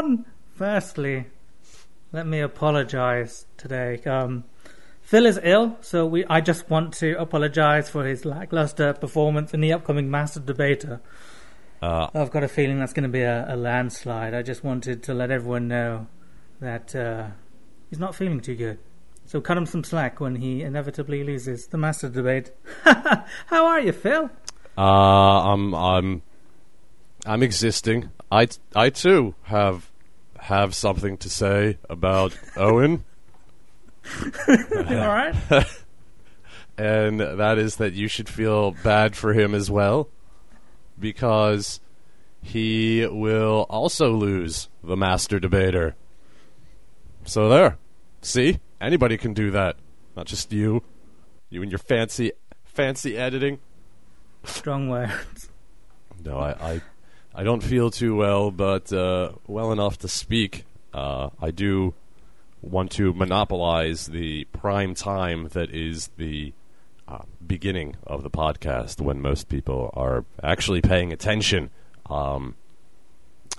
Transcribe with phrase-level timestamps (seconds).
[0.00, 0.24] everyone.
[0.54, 1.26] Firstly,
[2.12, 4.00] let me apologize today.
[4.04, 4.44] Um,
[5.02, 6.24] Phil is ill, so we.
[6.26, 11.00] I just want to apologize for his lackluster performance in the upcoming Master Debater.
[11.82, 14.34] Uh, I've got a feeling that's going to be a, a landslide.
[14.34, 16.06] I just wanted to let everyone know
[16.60, 17.28] that uh,
[17.88, 18.78] he's not feeling too good.
[19.26, 22.52] So cut him some slack when he inevitably loses the Master Debate.
[22.84, 24.30] How are you, Phil?
[24.78, 24.80] uh,
[25.52, 26.22] I'm I'm
[27.26, 28.10] I'm existing.
[28.30, 29.89] I I too have
[30.40, 33.04] have something to say about Owen,
[34.18, 35.34] all right?
[36.78, 40.08] and that is that you should feel bad for him as well,
[40.98, 41.80] because
[42.42, 45.94] he will also lose the master debater.
[47.24, 47.78] So there,
[48.22, 49.76] see, anybody can do that,
[50.16, 50.82] not just you,
[51.50, 52.32] you and your fancy
[52.64, 53.58] fancy editing.
[54.44, 55.50] Strong words.
[56.24, 56.80] No, I, I,
[57.34, 60.64] I don't feel too well, but uh, well enough to speak.
[60.92, 61.94] Uh, I do
[62.60, 66.52] want to monopolize the prime time that is the
[67.06, 71.70] uh, beginning of the podcast when most people are actually paying attention.
[72.08, 72.56] Um,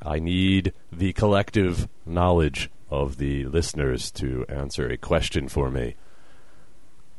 [0.03, 5.95] I need the collective knowledge of the listeners to answer a question for me.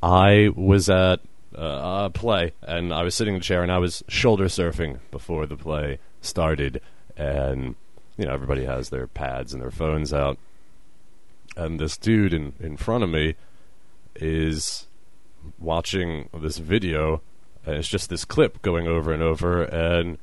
[0.03, 1.21] I was at
[1.57, 4.99] uh, a play, and I was sitting in a chair, and I was shoulder surfing
[5.11, 6.81] before the play started,
[7.17, 7.75] and
[8.17, 10.39] you know everybody has their pads and their phones out,
[11.57, 13.35] and this dude in in front of me
[14.17, 14.87] is
[15.59, 17.21] watching this video,
[17.67, 20.19] and it's just this clip going over and over, and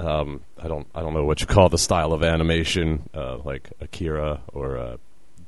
[0.00, 3.70] um, I don't I don't know what you call the style of animation, uh, like
[3.80, 4.96] Akira or uh,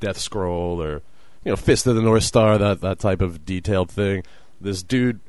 [0.00, 1.02] Death Scroll or
[1.44, 4.24] you know Fist of the North Star, that that type of detailed thing.
[4.60, 5.20] This dude,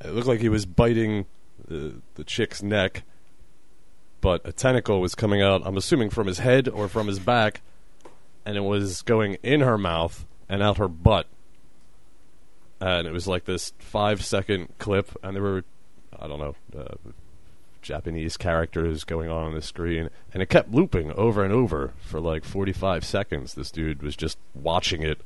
[0.00, 1.26] it looked like he was biting
[1.66, 3.02] the, the chick's neck,
[4.20, 5.62] but a tentacle was coming out.
[5.64, 7.60] I'm assuming from his head or from his back,
[8.44, 11.26] and it was going in her mouth and out her butt.
[12.80, 15.64] And it was like this five second clip, and there were
[16.18, 16.54] I don't know.
[16.76, 16.94] Uh,
[17.80, 22.20] Japanese characters going on on the screen, and it kept looping over and over for
[22.20, 23.54] like 45 seconds.
[23.54, 25.20] This dude was just watching it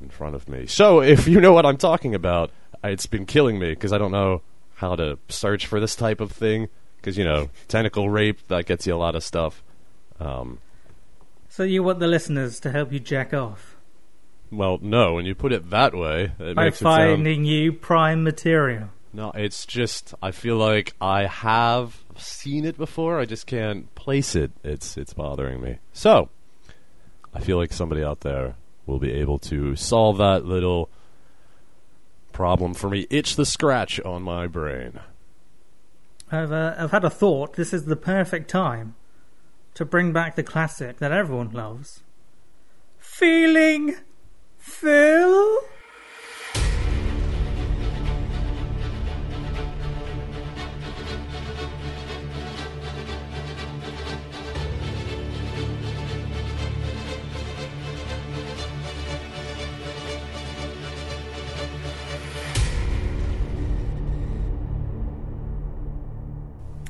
[0.00, 0.66] in front of me.
[0.66, 2.50] So, if you know what I'm talking about,
[2.84, 4.42] it's been killing me because I don't know
[4.76, 6.68] how to search for this type of thing.
[7.00, 9.62] Because, you know, tentacle rape, that gets you a lot of stuff.
[10.20, 10.58] Um,
[11.48, 13.78] So you want the listeners to help you jack off
[14.50, 16.96] well, no, when you put it that way, it by makes it sound.
[16.96, 18.90] finding you prime material.
[19.12, 23.18] No, it's just I feel like I have seen it before.
[23.18, 24.52] I just can't place it.
[24.62, 25.78] It's it's bothering me.
[25.92, 26.28] So,
[27.34, 28.54] I feel like somebody out there
[28.86, 30.88] will be able to solve that little
[32.32, 33.06] problem for me.
[33.10, 35.00] Itch the scratch on my brain.
[36.30, 37.54] I've uh, I've had a thought.
[37.54, 38.94] This is the perfect time
[39.74, 42.02] to bring back the classic that everyone loves.
[42.98, 43.96] Feeling
[44.58, 45.60] Phil.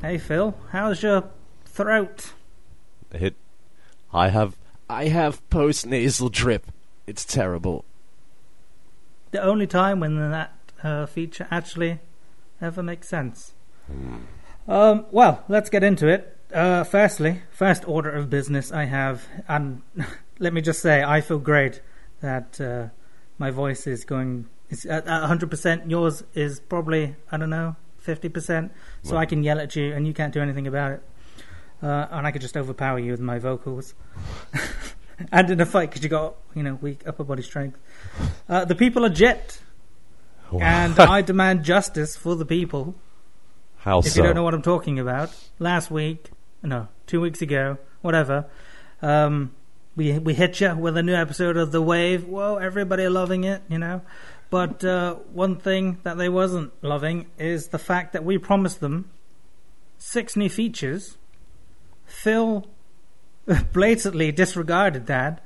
[0.08, 1.28] Hey Phil, how's your
[1.66, 2.32] throat?
[3.12, 3.34] It.
[4.10, 4.56] I have
[4.88, 6.68] I have post nasal drip.
[7.06, 7.84] It's terrible.
[9.32, 12.00] The only time when that uh, feature actually
[12.58, 13.52] ever makes sense.
[14.66, 16.38] Um, well, let's get into it.
[16.54, 19.82] Uh, firstly, first order of business I have, and
[20.38, 21.82] let me just say, I feel great
[22.22, 22.86] that uh,
[23.36, 24.48] my voice is going.
[24.70, 25.90] It's at hundred percent.
[25.90, 27.76] Yours is probably I don't know
[28.12, 28.72] fifty percent.
[29.02, 31.02] So Well- I can yell at you, and you can't do anything about it.
[31.82, 33.94] Uh, and I could just overpower you with my vocals.
[35.32, 37.78] and in a fight, because you got you know weak upper body strength.
[38.48, 39.60] Uh, the people are jet,
[40.52, 42.94] and I demand justice for the people.
[43.78, 44.20] How so If so?
[44.20, 46.30] you don't know what I'm talking about, last week,
[46.62, 48.46] no, two weeks ago, whatever,
[49.02, 49.52] um,
[49.94, 52.24] we we hit you with a new episode of The Wave.
[52.24, 54.00] Whoa, everybody loving it, you know.
[54.50, 59.10] But uh, one thing that they wasn't loving is the fact that we promised them
[59.98, 61.18] six new features.
[62.06, 62.66] Phil
[63.72, 65.42] blatantly disregarded that,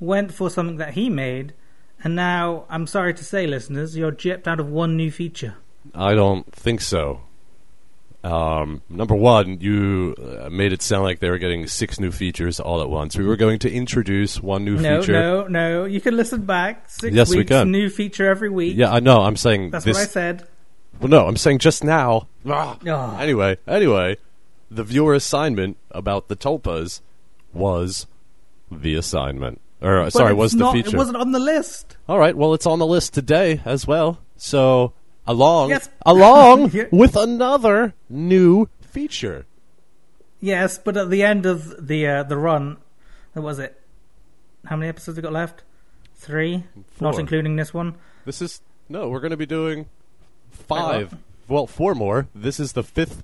[0.00, 1.52] went for something that he made,
[2.02, 5.56] and now I'm sorry to say, listeners, you're gypped out of one new feature.
[5.94, 7.22] I don't think so.
[8.26, 12.58] Um, number one, you uh, made it sound like they were getting six new features
[12.58, 13.16] all at once.
[13.16, 15.12] We were going to introduce one new No, feature.
[15.12, 15.48] no, no.
[15.48, 15.84] no.
[15.84, 16.88] You can listen back.
[16.90, 17.70] Six Yes, we weeks, can.
[17.70, 18.76] new feature every week.
[18.76, 19.20] Yeah, I know.
[19.22, 19.96] I'm saying That's this.
[19.96, 20.46] what I said.
[21.00, 22.26] Well, no, I'm saying just now.
[22.48, 22.78] Ah.
[22.86, 23.16] Oh.
[23.20, 24.16] Anyway, anyway,
[24.70, 27.00] the viewer assignment about the tulpas
[27.52, 28.06] was
[28.72, 29.60] the assignment.
[29.82, 30.96] Or uh, But sorry, was the feature.
[30.96, 31.96] It wasn't on the list.
[32.08, 34.18] All right, well, it's on the list today as well.
[34.38, 34.94] So,
[35.26, 35.88] along Yes.
[36.06, 39.46] along with another new feature.
[40.40, 42.76] Yes, but at the end of the uh, the run,
[43.32, 43.80] what was it?
[44.66, 45.62] How many episodes we got left?
[46.14, 46.64] Three,
[47.00, 47.96] not including this one.
[48.24, 49.86] This is no, we're going to be doing
[50.50, 51.14] five.
[51.48, 52.26] Well, four more.
[52.34, 53.22] This is the fifth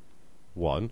[0.54, 0.90] one.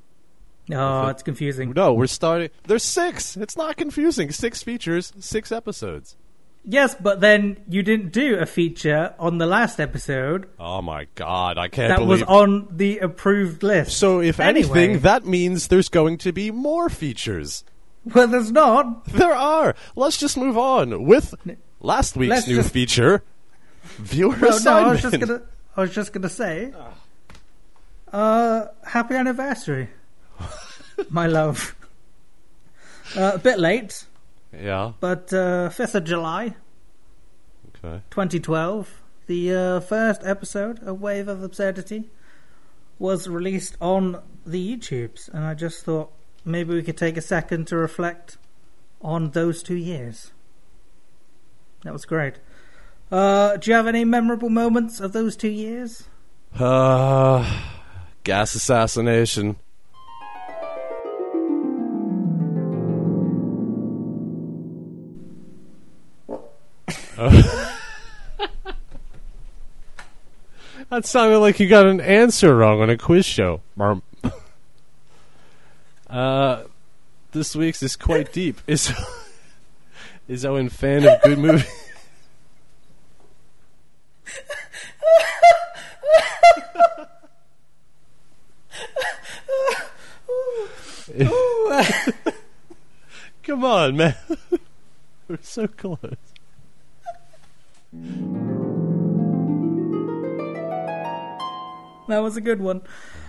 [0.72, 1.72] Oh, it's confusing.
[1.74, 2.50] No, we're starting.
[2.66, 3.36] There's six.
[3.36, 4.30] It's not confusing.
[4.30, 6.16] Six features, six episodes.
[6.64, 11.56] Yes, but then you didn't do a feature on the last episode Oh my god,
[11.58, 13.96] I can't that was on the approved list.
[13.96, 14.80] so, if Anyway.
[14.82, 17.64] anything, that means there's going to be more features.
[18.14, 19.04] well, there's not.
[19.06, 19.74] There are.
[19.96, 21.34] Let's just move on with
[21.80, 23.22] last week's Let's new just- feature.
[23.96, 24.86] Viewer Well, no, assignment.
[24.86, 25.42] I was just gonna.
[25.76, 26.72] I was just gonna say,
[28.12, 29.88] uh, happy anniversary,
[31.10, 31.74] my love.
[33.16, 34.04] Uh, a bit late,
[34.52, 34.92] Yeah.
[35.00, 36.54] but uh, fifth of July,
[37.82, 38.02] Okay.
[38.10, 42.10] 2012, the uh, first episode of Wave of Absurdity
[42.98, 46.10] was released on the YouTubes, and I just thought
[46.44, 48.36] maybe we could take a second to reflect
[49.00, 50.32] on those two years.
[51.84, 52.34] That was great.
[53.10, 56.04] Uh, do you have any memorable moments of those two years?
[56.58, 57.60] Uh,
[58.24, 59.56] gas assassination.
[70.88, 73.60] that sounded like you got an answer wrong on a quiz show.
[76.08, 76.64] Uh,
[77.30, 78.60] this week's is quite deep.
[78.66, 78.92] Is
[80.26, 81.64] is Owen fan of good movies?
[93.44, 94.16] Come on, man.
[95.28, 96.29] We're so close.
[102.08, 102.82] That was a good one.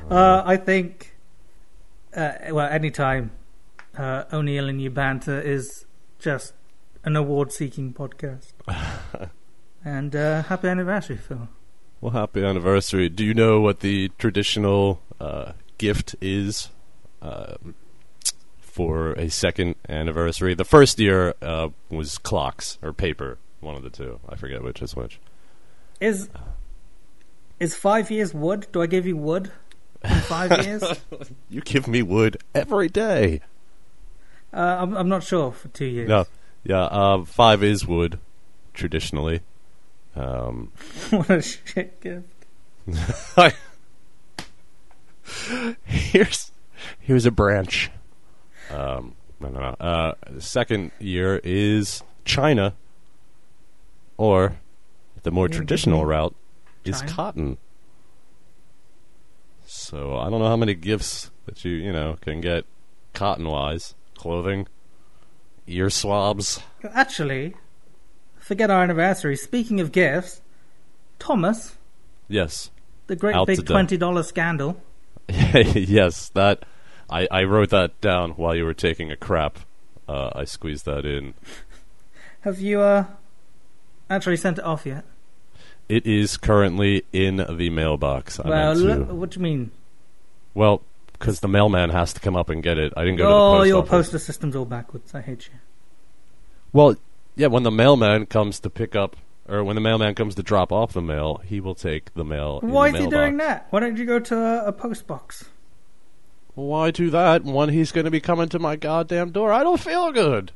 [0.10, 1.16] Uh, I think,
[2.16, 3.32] uh, well, anytime
[3.98, 5.86] uh, O'Neill and you banter is
[6.20, 6.54] just
[7.04, 8.54] an award-seeking podcast.
[9.86, 11.48] and uh, happy anniversary, Phil.
[12.00, 13.10] Well, happy anniversary.
[13.10, 16.70] Do you know what the traditional uh, gift is
[17.22, 17.56] uh,
[18.60, 20.54] for a second anniversary?
[20.54, 24.20] The first year uh, was clocks or paper, one of the two.
[24.28, 25.20] I forget which is which.
[26.00, 26.30] Is
[27.60, 28.68] is five years wood?
[28.72, 29.52] Do I give you wood
[30.04, 30.84] in five years?
[30.84, 30.96] Uh,
[31.50, 33.42] You give me wood every day.
[34.54, 36.10] I'm, I'm not sure for two years.
[36.10, 36.26] No,
[36.66, 38.20] yeah, uh, five is wood
[38.74, 39.42] traditionally.
[40.16, 40.72] Um,
[41.12, 42.28] what a shit gift.
[45.86, 46.52] here's
[47.00, 47.92] here's a branch.
[48.70, 49.76] Um, no, no, no.
[49.80, 52.74] Uh, the second year is China,
[54.22, 54.60] or
[55.24, 56.36] the more traditional route
[56.86, 57.12] is China.
[57.12, 57.58] cotton.
[59.66, 62.66] So I don't know how many gifts that you you know can get
[63.16, 64.68] cotton wise, clothing,
[65.66, 66.62] ear swabs.
[66.94, 67.56] Actually,
[68.38, 69.36] forget our anniversary.
[69.36, 70.42] Speaking of gifts,
[71.18, 71.78] Thomas,
[72.28, 72.70] Yes,
[73.08, 74.80] the great Out big twenty dollar scandal.
[75.30, 76.64] yes, that
[77.10, 79.58] I I wrote that down while you were taking a crap.
[80.08, 81.34] Uh, I squeezed that in.
[82.42, 83.06] Have you uh
[84.16, 85.06] actually sent it off yet?
[85.90, 88.40] It is currently in the mailbox.
[88.40, 89.72] I well, meant to- lo- what do you mean?
[90.54, 90.82] well,
[91.14, 92.94] because the mailman has to come up and get it.
[92.98, 93.90] I didn't go to the oh, post your office.
[93.90, 95.14] postal system's all backwards.
[95.14, 95.60] I hate you.
[96.74, 96.96] Well,
[97.36, 99.16] yeah, when the mailman comes to pick up,
[99.48, 102.60] or when the mailman comes to drop off the mail, he will take the mail.
[102.64, 103.68] in Why is he doing that?
[103.70, 105.46] Why don't you go to a, a post box?
[106.54, 109.54] Why do that when he's going to be coming to my goddamn door?
[109.54, 110.52] I don't feel good.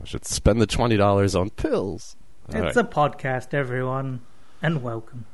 [0.00, 2.16] I should spend the twenty dollars on pills.
[2.52, 2.84] All it's right.
[2.84, 4.22] a podcast, everyone,
[4.62, 5.26] and welcome.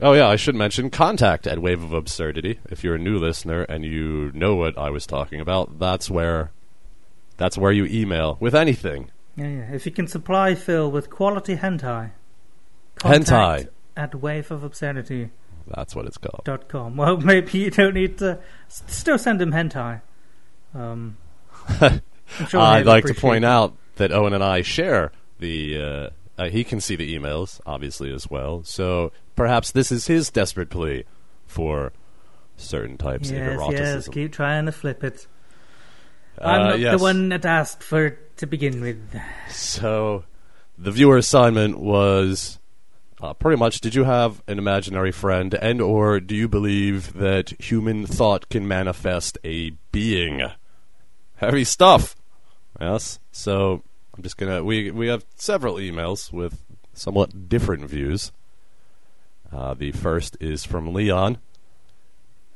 [0.00, 2.60] Oh yeah, I should mention contact at Wave of Absurdity.
[2.70, 6.52] If you're a new listener and you know what I was talking about, that's where
[7.36, 9.10] that's where you email with anything.
[9.36, 9.72] Yeah, yeah.
[9.72, 12.12] If you can supply Phil with quality hentai,
[13.00, 13.68] Hentai.
[13.96, 15.30] at Wave of waveofabsurdity.com.
[15.68, 16.42] That's what it's called.
[16.44, 16.96] Dot com.
[16.96, 20.00] Well, maybe you don't need to s- still send him hentai.
[20.74, 21.16] Um,
[22.48, 25.82] sure I'd like to point out that Owen and I share the.
[25.82, 28.62] Uh, uh, he can see the emails, obviously, as well.
[28.64, 31.04] So perhaps this is his desperate plea
[31.46, 31.92] for
[32.58, 33.96] certain types of Yes, eroticism.
[33.96, 34.08] yes.
[34.08, 35.26] Keep trying to flip it.
[36.38, 36.98] I'm Uh, not yes.
[36.98, 39.18] the one that asked for it to begin with.
[39.48, 40.24] So
[40.76, 42.58] the viewer assignment was
[43.18, 47.54] Uh, pretty much, did you have an imaginary friend, and or do you believe that
[47.58, 50.42] human thought can manifest a being?
[51.36, 52.14] Heavy stuff.
[52.78, 53.18] Yes.
[53.32, 53.82] So
[54.16, 56.62] I'm just gonna we we have several emails with
[56.94, 58.32] somewhat different views.
[59.52, 61.38] Uh, the first is from Leon.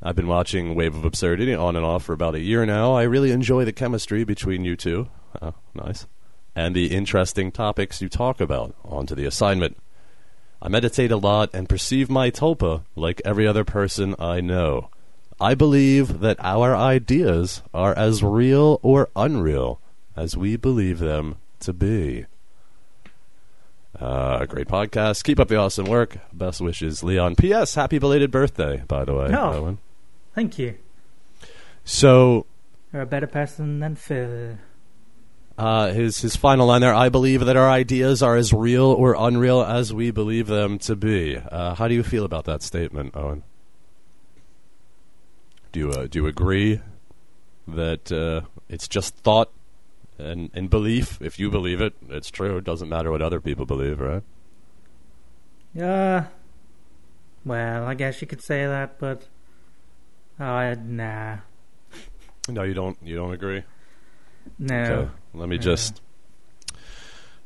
[0.01, 2.95] I've been watching Wave of Absurdity on and off for about a year now.
[2.95, 5.09] I really enjoy the chemistry between you two.
[5.39, 6.07] Oh, nice.
[6.55, 8.75] And the interesting topics you talk about.
[8.83, 9.77] On to the assignment.
[10.59, 14.89] I meditate a lot and perceive my tulpa like every other person I know.
[15.39, 19.79] I believe that our ideas are as real or unreal
[20.15, 22.25] as we believe them to be.
[23.99, 25.23] Uh, great podcast.
[25.23, 26.17] Keep up the awesome work.
[26.33, 27.35] Best wishes, Leon.
[27.35, 27.75] P.S.
[27.75, 29.29] Happy belated birthday, by the way.
[29.33, 29.53] Oh.
[29.53, 29.77] Owen.
[30.33, 30.75] Thank you.
[31.83, 32.45] So,
[32.93, 34.57] You're a better person than Phil.
[35.57, 36.93] uh, his his final line there.
[36.93, 40.95] I believe that our ideas are as real or unreal as we believe them to
[40.95, 41.37] be.
[41.37, 43.43] Uh, how do you feel about that statement, Owen?
[45.73, 46.79] Do you uh, do you agree
[47.67, 49.51] that uh, it's just thought
[50.21, 51.21] and, and belief?
[51.21, 52.57] If you believe it, it's true.
[52.57, 54.23] It doesn't matter what other people believe, right?
[55.79, 56.23] Uh,
[57.45, 59.23] well, I guess you could say that, but
[60.39, 61.37] uh, nah,
[62.49, 62.97] No, you don't.
[63.03, 63.63] You don't agree.
[64.59, 64.75] no.
[64.75, 65.61] Okay, let me Yeah.
[65.61, 66.01] just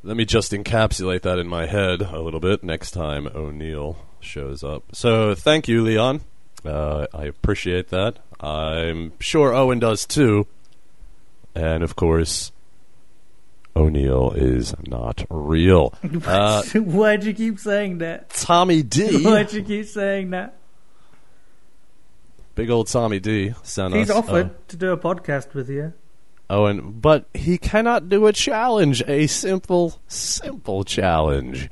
[0.04, 4.64] let me just encapsulate that in my head a little bit next time O'Neill shows
[4.64, 4.84] up.
[4.94, 6.22] So thank you, Leon.
[6.64, 8.18] Uh, I appreciate that.
[8.40, 10.48] I'm sure Owen does too.
[11.54, 12.52] And of course,
[13.76, 15.94] O'Neill is not real.
[16.26, 18.30] Uh, Why'd you keep saying that?
[18.30, 20.58] Tommy D, Why'd you keep saying that?
[22.56, 24.16] big old Tommy D, sent He's us.
[24.16, 25.94] offered to do a podcast with you.
[26.50, 31.70] Owen, but he cannot do a challenge, a simple, simple challenge.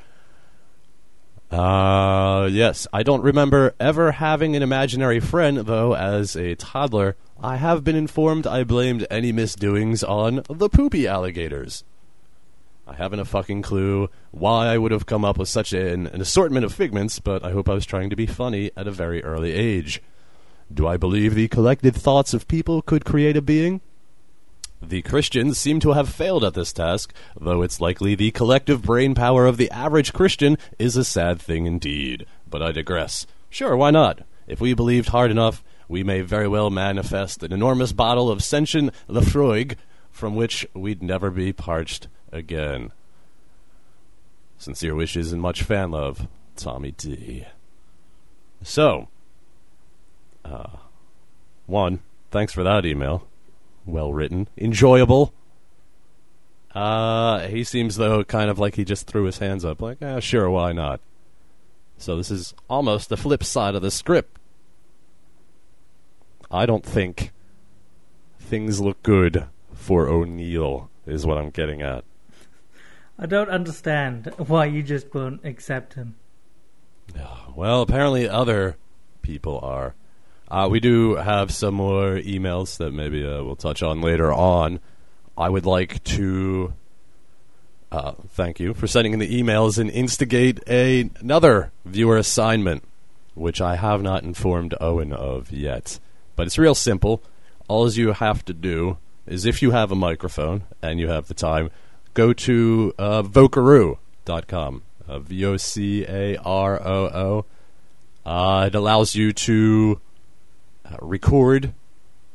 [1.51, 7.15] Uh, yes, I don't remember ever having an imaginary friend, though, as a toddler.
[7.41, 11.83] I have been informed I blamed any misdoings on the poopy alligators.
[12.93, 16.21] I haven't a fucking clue why I would have come up with such an, an
[16.21, 19.23] assortment of figments, but I hope I was trying to be funny at a very
[19.23, 19.99] early age.
[20.71, 23.81] Do I believe the collected thoughts of people could create a being?
[24.79, 29.15] The Christians seem to have failed at this task, though it's likely the collective brain
[29.15, 32.27] power of the average Christian is a sad thing indeed.
[32.47, 33.25] But I digress.
[33.49, 34.19] Sure, why not?
[34.45, 38.93] If we believed hard enough, we may very well manifest an enormous bottle of Sentient
[39.07, 39.77] Laphroaig,
[40.11, 42.91] from which we'd never be parched again.
[44.57, 47.45] Sincere wishes and much fan love, Tommy D.
[48.61, 49.09] So,
[50.45, 50.77] uh,
[51.65, 51.99] one,
[52.31, 53.27] thanks for that email
[53.85, 55.33] well written, enjoyable.
[56.73, 60.19] Uh, he seems though kind of like he just threw his hands up, like, ah,
[60.19, 60.99] sure, why not?
[61.97, 64.37] So this is almost the flip side of the script.
[66.49, 67.31] I don't think
[68.39, 72.03] things look good for O'Neill, is what I'm getting at.
[73.17, 76.15] I don't understand why you just won't accept him.
[77.55, 78.77] Well, apparently other
[79.21, 79.93] people are.
[80.49, 84.79] Uh, we do have some more emails that maybe uh, we'll touch on later on.
[85.37, 86.73] I would like to
[87.91, 92.83] uh, thank you for sending in the emails and instigate a, another viewer assignment,
[93.35, 95.99] which I have not informed Owen of yet.
[96.35, 97.21] But it's real simple.
[97.67, 101.33] All you have to do is if you have a microphone and you have the
[101.33, 101.69] time,
[102.13, 104.83] go to uh, Vocaroo.com.
[105.05, 107.45] Uh, V O C A R O O.
[108.25, 109.99] Uh, it allows you to
[110.85, 111.73] uh, record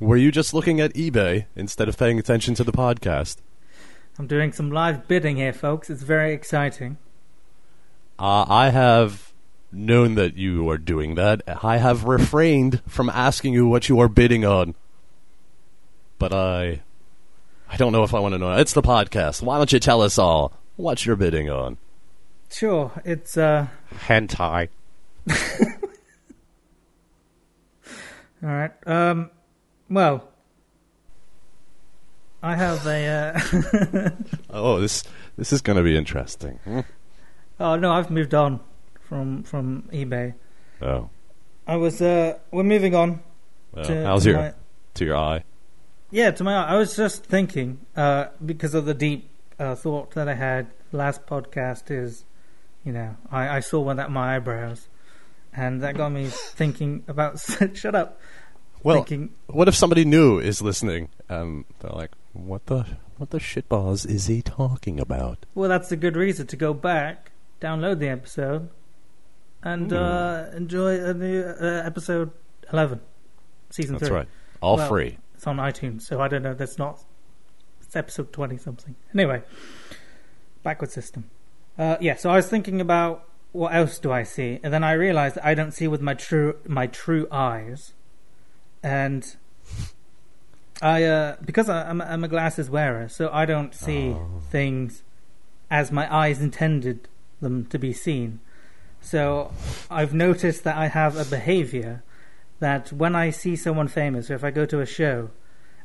[0.00, 3.36] Were you just looking at eBay instead of paying attention to the podcast?
[4.18, 5.88] I'm doing some live bidding here, folks.
[5.90, 6.96] It's very exciting.
[8.18, 9.32] Uh, I have
[9.70, 11.42] known that you are doing that.
[11.62, 14.74] I have refrained from asking you what you are bidding on.
[16.18, 16.80] But I
[17.68, 18.52] I don't know if I want to know.
[18.56, 19.42] It's the podcast.
[19.42, 21.76] Why don't you tell us all what you're bidding on?
[22.50, 23.66] Sure, it's uh,
[24.06, 24.68] Hentai.
[25.30, 25.36] All
[28.42, 28.72] right.
[28.86, 29.30] Um,
[29.88, 30.28] well,
[32.42, 33.06] I have a.
[33.06, 34.10] Uh,
[34.50, 35.02] Oh, this
[35.36, 36.58] this is going to be interesting.
[36.64, 36.80] Hmm?
[37.58, 38.60] oh no, I've moved on
[39.00, 40.34] from from eBay.
[40.82, 41.10] Oh,
[41.66, 42.00] I was.
[42.00, 43.20] Uh, we're moving on.
[43.72, 44.54] well, to, how's to your my-
[44.94, 45.44] to your eye?
[46.10, 46.54] Yeah, to my.
[46.54, 46.74] Eye.
[46.74, 49.28] I was just thinking uh, because of the deep
[49.58, 51.90] uh, thought that I had last podcast.
[51.90, 52.24] Is
[52.84, 54.86] you know I, I saw one at my eyebrows,
[55.56, 57.38] and that got me thinking about.
[57.74, 58.20] shut up.
[58.82, 62.84] Well, thinking what if somebody new is listening and they're like, "What the
[63.16, 67.30] what the shitballs is he talking about?" well, that's a good reason to go back,
[67.62, 68.68] download the episode,
[69.62, 69.96] and Hmm.
[69.96, 72.30] uh, enjoy a new uh, episode
[72.72, 73.00] eleven,
[73.70, 74.16] season That's three.
[74.18, 74.28] right,
[74.60, 75.18] all Well- free.
[75.34, 76.54] It's on iTunes, so I don't know.
[76.54, 77.00] That's not.
[77.82, 78.94] It's episode twenty something.
[79.14, 79.42] Anyway,
[80.62, 81.30] backward system.
[81.78, 82.16] Uh, yeah.
[82.16, 85.46] So I was thinking about what else do I see, and then I realized that
[85.46, 87.92] I don't see with my true my true eyes,
[88.82, 89.22] and
[90.82, 94.42] I uh, because I, I'm, I'm a glasses wearer, so I don't see Oh.
[94.50, 95.02] things
[95.70, 97.08] as my eyes intended
[97.40, 98.40] them to be seen.
[99.00, 99.52] So
[99.90, 102.02] I've noticed that I have a behavior
[102.58, 105.30] that when I see someone famous, or if I go to a show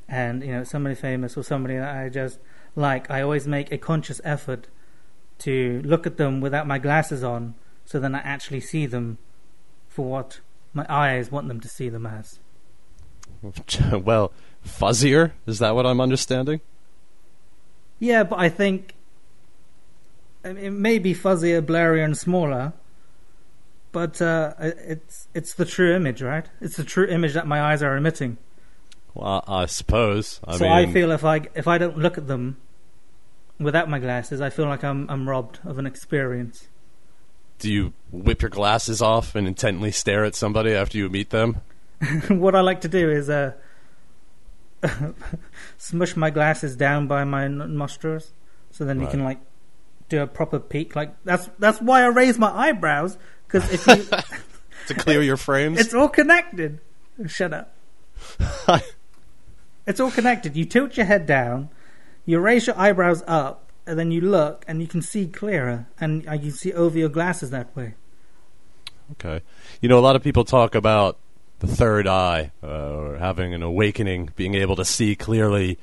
[0.08, 2.40] and you know somebody famous or somebody that I just
[2.76, 4.68] like, I always make a conscious effort
[5.40, 7.56] to look at them without my glasses on,
[7.86, 9.18] so then I actually see them
[9.88, 10.40] for what
[10.74, 12.40] my eyes want them to see them as.
[13.92, 14.32] well,
[14.66, 16.62] fuzzier is that what I'm understanding?
[18.00, 18.96] Yeah, but I think
[20.44, 22.74] I mean, it may be fuzzier, blurrier, and smaller,
[23.92, 26.46] but uh, it's it's the true image, right?
[26.62, 28.38] It's the true image that my eyes are emitting.
[29.14, 30.40] Well, I suppose.
[30.46, 32.58] I so mean, I feel if I if I don't look at them
[33.60, 36.68] without my glasses, I feel like I'm I'm robbed of an experience.
[37.60, 41.58] do you whip your glasses off and intently stare at somebody after you meet them?
[42.30, 43.54] what I like to do is uh,
[45.78, 48.34] smush my glasses down by my nostrils,
[48.72, 49.40] so then you can like
[50.08, 50.96] do a proper peek.
[50.96, 53.18] Like that's that's why I raise my eyebrows
[53.48, 54.06] because if you,
[54.88, 55.80] to clear your frames.
[55.80, 56.80] it's all connected.
[57.28, 57.76] Shut up.
[59.90, 60.56] It's all connected.
[60.56, 61.70] You tilt your head down,
[62.30, 66.24] you raise your eyebrows up, and then you look, and you can see clearer, and
[66.44, 67.96] you see over your glasses that way.
[69.14, 69.42] Okay.
[69.82, 71.18] You know, a lot of people talk about
[71.58, 75.80] the third eye, uh, or having an awakening, being able to see clearly.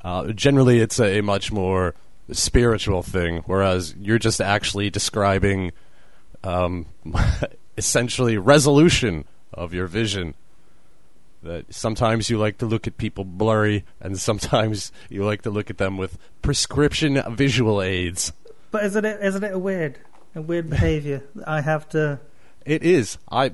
[0.00, 1.96] Uh, generally, it's a, a much more
[2.30, 5.72] spiritual thing, whereas you're just actually describing
[6.44, 6.86] um,
[7.76, 10.34] essentially resolution of your vision.
[11.44, 15.68] That sometimes you like to look at people blurry, and sometimes you like to look
[15.68, 18.32] at them with prescription visual aids.
[18.70, 19.98] But isn't it isn't it a weird
[20.34, 21.22] a weird behavior?
[21.34, 22.18] that I have to.
[22.64, 23.18] It is.
[23.30, 23.52] I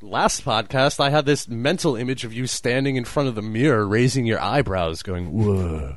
[0.00, 3.84] last podcast I had this mental image of you standing in front of the mirror,
[3.86, 5.96] raising your eyebrows, going, "Whoa,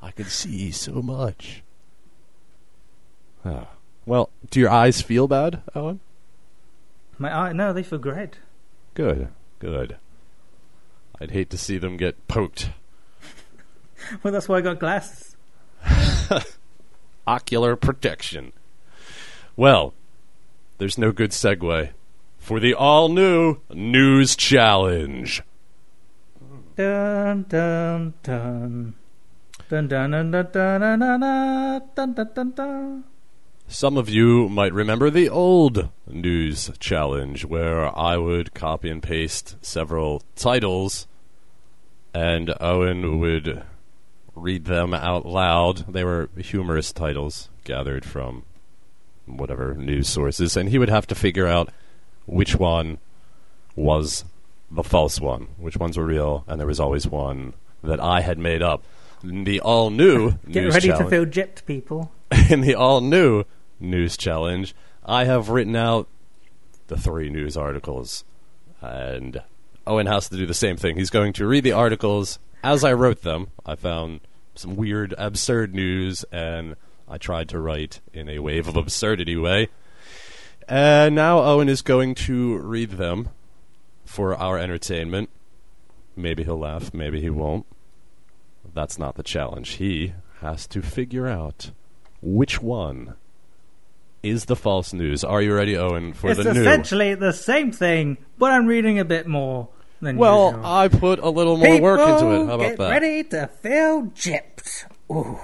[0.00, 1.64] I can see so much."
[3.44, 3.66] Ah.
[4.06, 5.98] Well, do your eyes feel bad, Owen?
[7.18, 8.38] My eye, no, they feel great.
[8.94, 9.28] Good,
[9.58, 9.96] good.
[11.20, 12.70] I'd hate to see them get poked.
[14.22, 15.36] Well, that's why I got glasses.
[17.26, 18.52] Ocular protection.
[19.56, 19.92] Well,
[20.78, 21.90] there's no good segue
[22.38, 25.42] for the all-new news challenge.
[26.76, 28.94] Dun dun dun.
[29.68, 33.04] Dun dun dun dun dun dun dun dun dun dun dun dun.
[33.68, 39.56] Some of you might remember the old news challenge where I would copy and paste
[39.60, 41.06] several titles
[42.14, 43.62] and Owen would
[44.34, 45.92] read them out loud.
[45.92, 48.44] They were humorous titles gathered from
[49.26, 51.70] whatever news sources, and he would have to figure out
[52.26, 52.98] which one
[53.76, 54.24] was
[54.70, 58.38] the false one, which ones were real, and there was always one that I had
[58.38, 58.84] made up.
[59.22, 62.10] In the all new Get ready challenge, to feel gypped, people.
[62.50, 63.44] in the all new
[63.78, 66.08] news challenge, I have written out
[66.86, 68.24] the three news articles.
[68.80, 69.42] And
[69.90, 70.96] Owen has to do the same thing.
[70.96, 73.48] He's going to read the articles as I wrote them.
[73.66, 74.20] I found
[74.54, 76.76] some weird, absurd news, and
[77.08, 79.68] I tried to write in a wave of absurdity way.
[80.68, 83.30] And now Owen is going to read them
[84.04, 85.28] for our entertainment.
[86.14, 87.66] Maybe he'll laugh, maybe he won't.
[88.72, 89.70] That's not the challenge.
[89.70, 91.72] He has to figure out
[92.22, 93.14] which one
[94.22, 95.24] is the false news.
[95.24, 96.50] Are you ready, Owen, for it's the new?
[96.50, 99.68] It's essentially the same thing, but I'm reading a bit more
[100.00, 100.66] than Well, usual.
[100.66, 102.46] I put a little more work into it.
[102.46, 102.90] How about get that?
[102.90, 104.84] ready to feel gypped.
[105.10, 105.38] Ooh.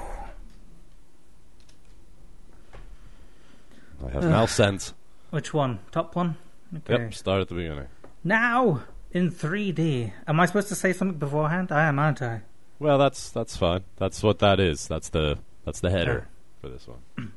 [4.06, 4.92] I have now sent.
[5.30, 5.80] Which one?
[5.90, 6.36] Top one?
[6.74, 7.04] Okay.
[7.04, 7.88] Yep, start at the beginning.
[8.22, 10.12] Now in 3D.
[10.26, 11.72] Am I supposed to say something beforehand?
[11.72, 12.42] I am, aren't I?
[12.78, 13.84] Well, that's that's fine.
[13.96, 14.86] That's what that is.
[14.86, 16.28] That's the that's the header
[16.60, 17.32] for this one.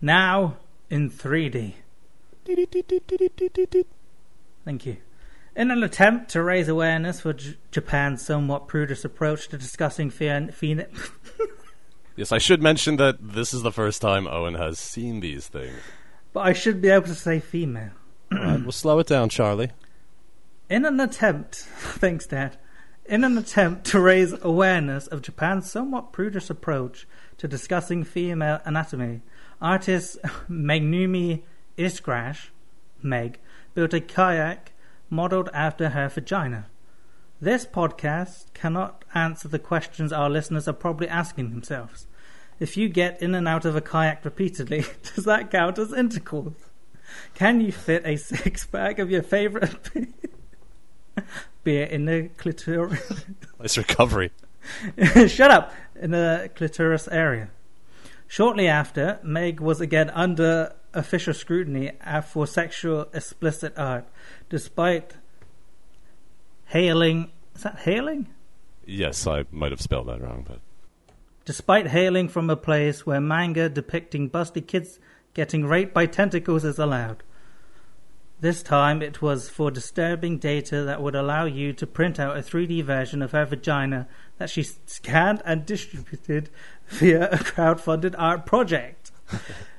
[0.00, 0.56] Now
[0.90, 1.74] in 3D.
[4.64, 4.96] Thank you.
[5.54, 10.50] In an attempt to raise awareness for J- Japan's somewhat prudish approach to discussing phen-
[10.52, 10.86] phen-
[12.16, 15.78] Yes, I should mention that this is the first time Owen has seen these things.
[16.32, 17.90] but I should be able to say female.
[18.30, 19.70] All right, we'll slow it down, Charlie.
[20.70, 22.56] In an attempt, thanks, Dad.
[23.06, 27.06] In an attempt to raise awareness of Japan's somewhat prudish approach
[27.38, 29.20] to discussing female anatomy,
[29.60, 30.18] artist
[30.50, 31.42] Megnumi
[31.76, 32.48] Iskrash,
[33.02, 33.38] Meg,
[33.74, 34.71] built a kayak
[35.12, 36.66] modeled after her vagina.
[37.38, 42.06] This podcast cannot answer the questions our listeners are probably asking themselves.
[42.58, 46.54] If you get in and out of a kayak repeatedly, does that count as intercourse?
[47.34, 49.90] Can you fit a six pack of your favorite
[51.64, 53.26] beer in the clitoris?
[53.60, 54.30] Nice recovery.
[55.26, 55.74] Shut up!
[56.00, 57.50] In the clitoris area.
[58.28, 61.92] Shortly after, Meg was again under official scrutiny
[62.28, 64.06] for sexual explicit art,
[64.48, 65.14] despite
[66.66, 67.30] hailing.
[67.54, 68.28] Is that hailing?
[68.84, 70.60] Yes, I might have spelled that wrong, but
[71.44, 75.00] Despite hailing from a place where manga depicting busty kids
[75.34, 77.24] getting raped by tentacles is allowed.
[78.40, 82.40] This time it was for disturbing data that would allow you to print out a
[82.40, 86.48] 3D version of her vagina that she scanned and distributed
[86.86, 89.10] via a crowdfunded art project.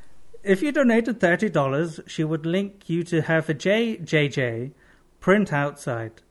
[0.43, 4.71] if you donated $30, she would link you to her for JJJ
[5.19, 6.21] print outside.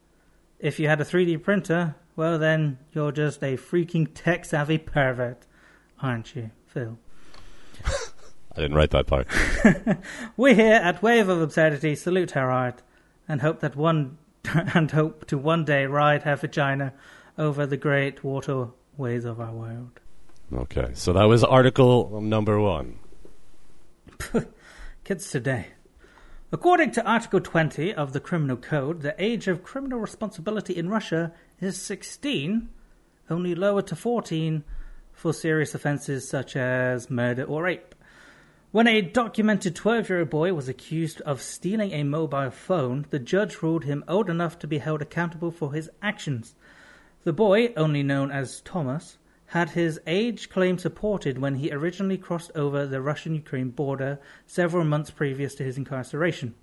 [0.58, 5.46] If you had a 3D printer, well then you're just a freaking tech savvy pervert,
[6.00, 6.98] aren't you, Phil?
[8.54, 9.26] I didn't write that part.
[10.36, 12.82] We here at Wave of Absurdity salute her art
[13.26, 16.92] and hope that one and hope to one day ride her vagina
[17.38, 20.00] over the great waterways of our world.
[20.52, 22.98] Okay, so that was article number one.
[25.04, 25.68] Kids today.
[26.52, 31.32] According to Article 20 of the Criminal Code, the age of criminal responsibility in Russia
[31.60, 32.68] is 16,
[33.30, 34.64] only lower to 14
[35.12, 37.94] for serious offences such as murder or rape.
[38.70, 43.18] When a documented 12 year old boy was accused of stealing a mobile phone, the
[43.18, 46.54] judge ruled him old enough to be held accountable for his actions.
[47.24, 49.18] The boy, only known as Thomas,
[49.52, 54.82] had his age claim supported when he originally crossed over the Russian Ukraine border several
[54.82, 56.54] months previous to his incarceration.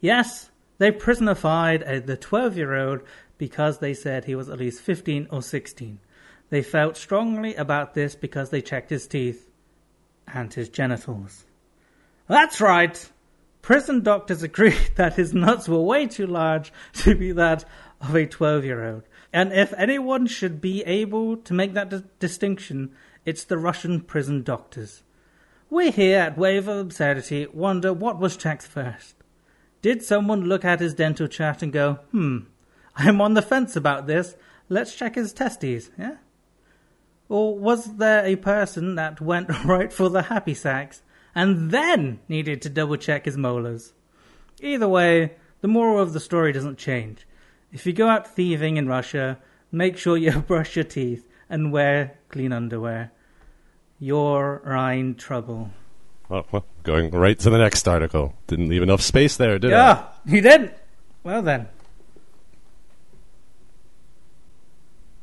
[0.00, 3.00] Yes, they prisonified uh, the 12 year old
[3.38, 5.98] because they said he was at least 15 or 16.
[6.50, 9.50] They felt strongly about this because they checked his teeth
[10.32, 11.44] and his genitals.
[12.28, 13.10] That's right!
[13.62, 17.64] Prison doctors agreed that his nuts were way too large to be that
[18.00, 19.02] of a 12 year old.
[19.32, 22.92] And if anyone should be able to make that di- distinction,
[23.24, 25.02] it's the Russian prison doctors.
[25.70, 29.14] We here at Wave of Absurdity wonder what was checked first.
[29.80, 32.40] Did someone look at his dental chart and go, hmm,
[32.94, 34.36] I'm on the fence about this,
[34.68, 36.16] let's check his testes, yeah?
[37.28, 41.02] Or was there a person that went right for the happy sacks
[41.34, 43.94] and then needed to double check his molars?
[44.60, 47.26] Either way, the moral of the story doesn't change.
[47.72, 49.38] If you go out thieving in Russia,
[49.70, 53.12] make sure you brush your teeth and wear clean underwear.
[53.98, 55.70] You're in trouble.
[56.28, 58.34] Well, well, going right to the next article.
[58.46, 59.76] Didn't leave enough space there, did I?
[59.76, 60.74] Yeah, you didn't.
[61.22, 61.68] Well then.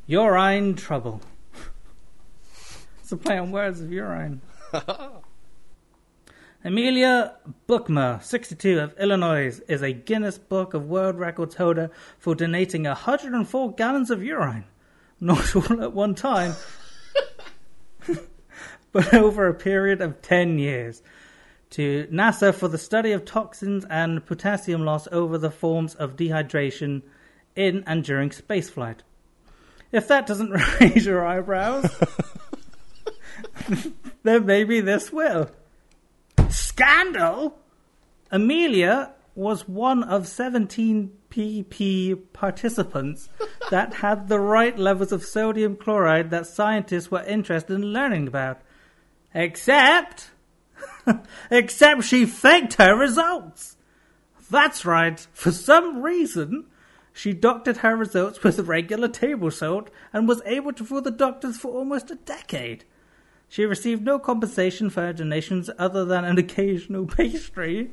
[0.06, 1.20] You're in trouble.
[3.00, 4.40] it's a play on words of urine.
[6.62, 12.82] Amelia Bookmer, 62 of Illinois, is a Guinness Book of World Records holder for donating
[12.82, 14.66] 104 gallons of urine.
[15.20, 16.52] Not all at one time,
[18.92, 21.02] but over a period of 10 years
[21.70, 27.00] to NASA for the study of toxins and potassium loss over the forms of dehydration
[27.56, 28.98] in and during spaceflight.
[29.92, 31.90] If that doesn't raise your eyebrows,
[34.24, 35.48] then maybe this will.
[36.80, 37.58] Scandal!
[38.30, 43.28] Amelia was one of 17 PP participants
[43.70, 48.62] that had the right levels of sodium chloride that scientists were interested in learning about.
[49.34, 50.30] Except.
[51.50, 53.76] Except she faked her results.
[54.50, 55.20] That's right.
[55.34, 56.64] For some reason,
[57.12, 61.56] She doctored her results with regular table salt and was able to fool the doctors
[61.56, 62.84] for almost a decade.
[63.50, 67.90] She received no compensation for her donations other than an occasional pastry.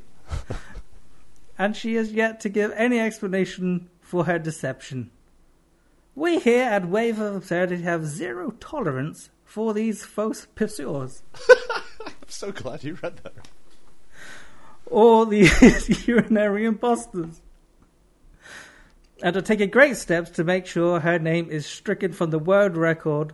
[1.58, 5.10] and she has yet to give any explanation for her deception.
[6.14, 11.24] We here at Wave of Absurdity have zero tolerance for these false pursuers.
[12.06, 13.48] I'm so glad you read that.
[14.86, 17.42] or these urinary imposters.
[19.24, 22.78] And to take great steps to make sure her name is stricken from the world
[22.78, 23.34] record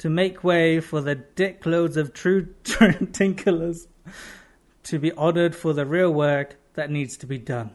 [0.00, 3.86] to make way for the dickloads of true tinkerers
[4.82, 7.70] to be honored for the real work that needs to be done.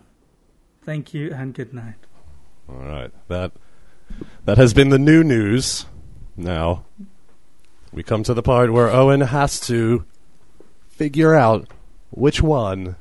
[0.82, 1.98] Thank you and good night.
[2.68, 3.12] All right.
[3.28, 3.52] That
[4.46, 5.86] that has been the new news.
[6.36, 6.86] Now
[7.94, 10.04] we come to the part where Owen has to
[10.88, 11.68] figure out
[12.10, 12.96] which one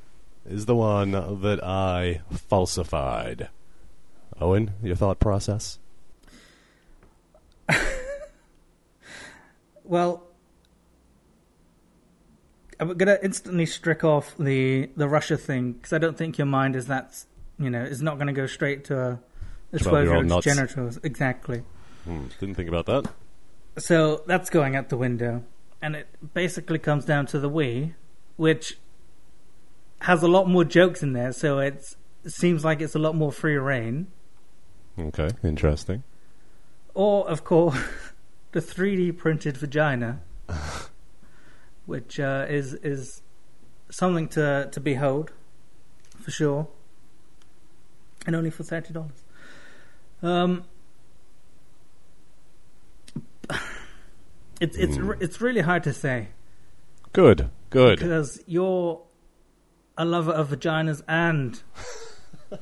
[0.45, 3.49] is the one that I falsified.
[4.39, 5.79] Owen, your thought process?
[9.85, 10.25] Well,
[12.81, 16.75] I'm gonna instantly strike off the the Russia thing because I don't think your mind
[16.75, 17.25] is that
[17.59, 19.19] you know is not gonna go straight to a,
[19.73, 21.63] 12-year-old twelve-year-old's genitals exactly.
[22.05, 23.11] Hmm, didn't think about that.
[23.79, 25.43] So that's going out the window,
[25.83, 27.95] and it basically comes down to the wee,
[28.37, 28.79] which
[30.05, 31.33] has a lot more jokes in there.
[31.33, 34.09] So it's, it seems like it's a lot more free reign.
[34.99, 36.05] Okay, interesting.
[36.95, 37.79] Or, of course,
[38.55, 40.21] the 3D printed vagina,
[41.87, 43.21] which uh, is is
[43.91, 45.33] something to to behold,
[46.21, 46.69] for sure,
[48.25, 49.25] and only for thirty dollars.
[50.23, 50.67] Um,
[54.61, 56.29] it's it's re- it's really hard to say
[57.13, 57.99] Good, good.
[57.99, 59.03] because you're
[59.99, 61.61] a lover of vaginas and
[62.53, 62.57] uh,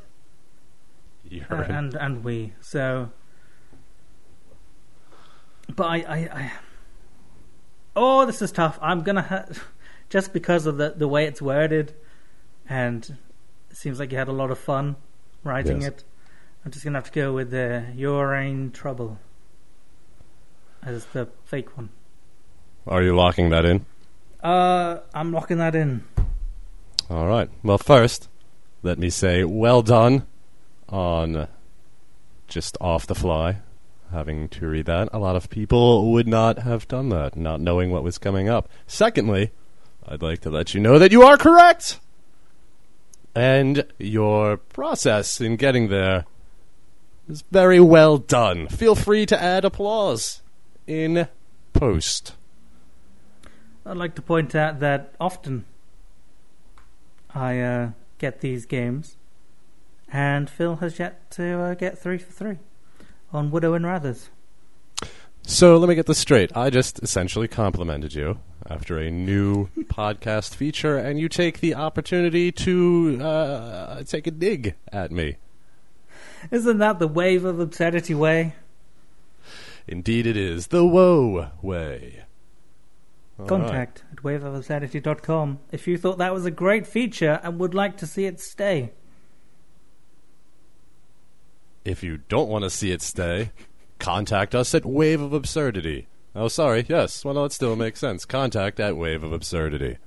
[1.50, 3.10] and and we so.
[5.74, 6.52] But I, I, I
[7.96, 8.78] oh, this is tough.
[8.82, 9.46] I'm gonna ha-
[10.10, 11.94] just because of the the way it's worded,
[12.68, 13.16] and
[13.70, 14.96] it seems like you had a lot of fun
[15.44, 15.90] writing Yes.
[15.90, 16.04] it.
[16.64, 19.18] I'm just gonna have to go with the "You're in trouble"
[20.82, 21.90] as the fake one.
[22.86, 23.86] Are you locking that in?
[24.42, 26.04] Uh, I'm locking that in.
[27.08, 27.48] All right.
[27.62, 28.28] Well, first,
[28.82, 30.26] let me say well done
[30.88, 31.46] on
[32.48, 33.58] just off the fly
[34.12, 35.08] having to read that.
[35.12, 38.68] A lot of people would not have done that, not knowing what was coming up.
[38.86, 39.50] Secondly,
[40.06, 42.00] I'd like to let you know that you are correct.
[43.34, 46.26] And your process in getting there
[47.28, 48.68] is very well done.
[48.68, 50.42] Feel free to add applause
[50.86, 51.28] in
[51.72, 52.34] post.
[53.84, 55.64] I'd like to point out that often
[57.34, 59.16] I uh, get these games,
[60.12, 62.58] and Phil has yet to uh, get three for three
[63.32, 64.28] on Widow and Rathers.
[65.44, 66.56] So let me get this straight.
[66.56, 72.52] I just essentially complimented you after a new podcast feature, and you take the opportunity
[72.52, 75.36] to uh, take a dig at me.
[76.50, 78.54] Isn't that the wave of absurdity way?
[79.86, 82.24] Indeed, it is the woe way.
[83.38, 83.48] All right.
[83.48, 88.06] Contact at waveofabsurdity.com if you thought that was a great feature and would like to
[88.06, 88.92] see it stay.
[91.84, 93.50] If you don't want to see it stay,
[93.98, 96.06] contact us at Wave of Absurdity.
[96.34, 96.86] Oh, sorry.
[96.88, 97.24] Yes.
[97.24, 98.24] Well, no, it still makes sense.
[98.24, 99.98] Contact at Wave of Absurdity.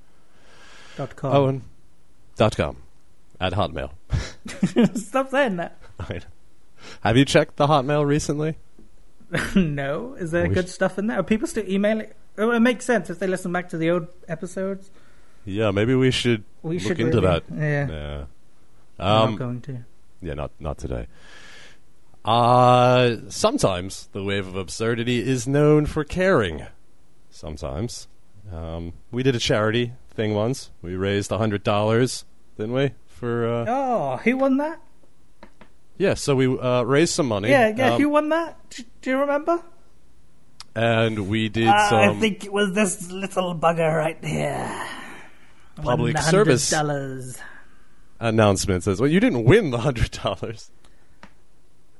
[0.96, 1.32] Dot com.
[1.34, 1.62] Owen.
[2.36, 2.78] Dot com.
[3.40, 3.90] At Hotmail.
[4.98, 5.76] Stop saying that.
[6.08, 6.24] Right.
[7.02, 8.56] Have you checked the Hotmail recently?
[9.54, 11.18] no, is there We good sh- stuff in there?
[11.18, 12.08] Are people still emailing?
[12.38, 14.90] Oh, it makes sense if they listen back to the old episodes.
[15.44, 17.42] Yeah, maybe we should We look should into really- that.
[17.54, 18.24] Yeah, Yeah.
[18.98, 19.84] I'm Um, not going to.
[20.22, 21.06] yeah, not not today.
[22.26, 26.66] Uh sometimes the wave of absurdity is known for caring.
[27.30, 28.08] Sometimes.
[28.52, 30.70] Um, we did a charity thing once.
[30.82, 32.24] We raised a hundred dollars,
[32.56, 32.92] didn't we?
[33.06, 34.80] For uh, Oh, who won that?
[35.98, 37.48] yeah, so we uh, raised some money.
[37.50, 38.58] Yeah, yeah, um, who won that?
[38.70, 39.62] Do, do you remember?
[40.74, 44.70] and we did Uh, some I think it was this little bugger right here.
[45.76, 47.38] public $100 service dollars.
[48.20, 49.10] announcements as well.
[49.10, 50.70] You didn't win the hundred dollars.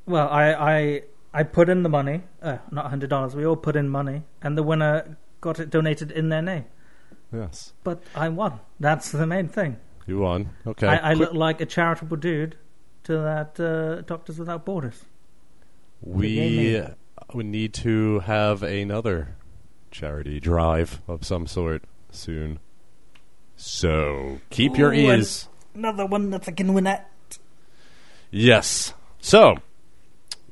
[0.07, 1.03] Well, I, I,
[1.35, 2.23] I put in the money.
[2.41, 3.35] Uh, not hundred dollars.
[3.35, 6.65] We all put in money, and the winner got it donated in their name.
[7.33, 8.61] Yes, But I won.
[8.79, 9.79] That's the main thing.
[10.07, 10.51] you won.
[10.67, 12.57] Okay, I, I look like a charitable dude
[13.05, 15.05] to that uh, Doctors Without Borders.
[16.01, 16.91] We uh,
[17.35, 19.37] would need to have another
[19.91, 22.61] charity drive of some sort soon.
[23.57, 25.49] So keep your Ooh, ears.
[25.75, 27.11] Another one that I can win at.
[28.31, 28.95] Yes.
[29.21, 29.57] So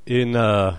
[0.06, 0.78] in uh,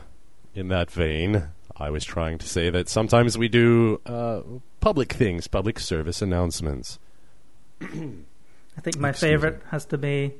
[0.54, 1.44] in that vein,
[1.78, 4.42] I was trying to say that sometimes we do uh,
[4.80, 7.00] public things, public service announcements.
[7.82, 9.62] I think my Excuse favorite me.
[9.72, 10.34] has to be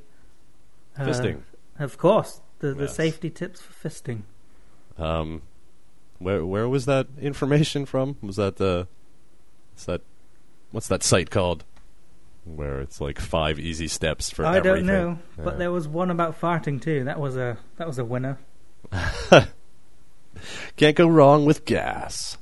[0.98, 1.40] uh, Fisting.
[1.78, 2.94] Of course, the the Yes.
[2.94, 4.22] safety tips for fisting.
[4.98, 5.42] Um,
[6.18, 8.16] where where was that information from?
[8.22, 8.88] Was that the?
[9.74, 10.00] What's that?
[10.70, 11.64] What's that site called?
[12.46, 14.86] Where it's like five easy steps for I everything.
[14.86, 15.44] don't know, Yeah.
[15.44, 17.04] but there was one about farting too.
[17.04, 18.38] That was a that was a winner.
[20.76, 22.38] Can't go wrong with gas.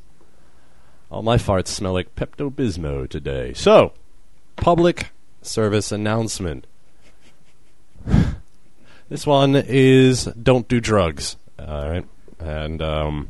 [1.11, 3.53] All my farts smell like Pepto Bismol today.
[3.55, 3.93] So,
[4.57, 5.11] public
[5.43, 6.67] service announcement.
[9.09, 11.37] this one is don't do drugs.
[11.59, 12.05] All right,
[12.41, 13.29] and um,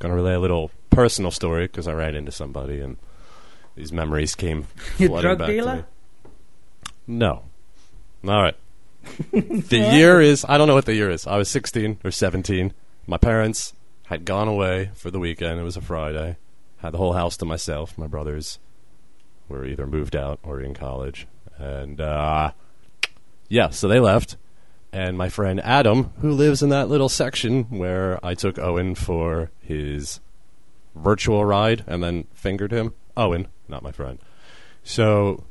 [0.00, 2.96] gonna relay a little personal story because I ran into somebody and
[3.76, 4.66] these memories came
[4.98, 5.76] You flooding drug back to dealer?
[5.76, 5.82] me.
[7.06, 7.44] No.
[8.26, 8.56] All right.
[9.32, 11.26] the year is I don't know what the year is.
[11.26, 12.72] I was 16 or 17.
[13.06, 13.74] My parents
[14.06, 15.60] had gone away for the weekend.
[15.60, 16.36] It was a Friday.
[16.78, 17.96] Had the whole house to myself.
[17.98, 18.58] My brothers
[19.48, 21.26] were either moved out or in college.
[21.58, 22.52] And uh
[23.48, 24.36] yeah, so they left.
[24.92, 29.50] And my friend Adam, who lives in that little section where I took Owen for
[29.60, 30.20] his
[30.94, 32.94] virtual ride and then fingered him.
[33.16, 34.18] Owen, not my friend.
[34.82, 35.44] So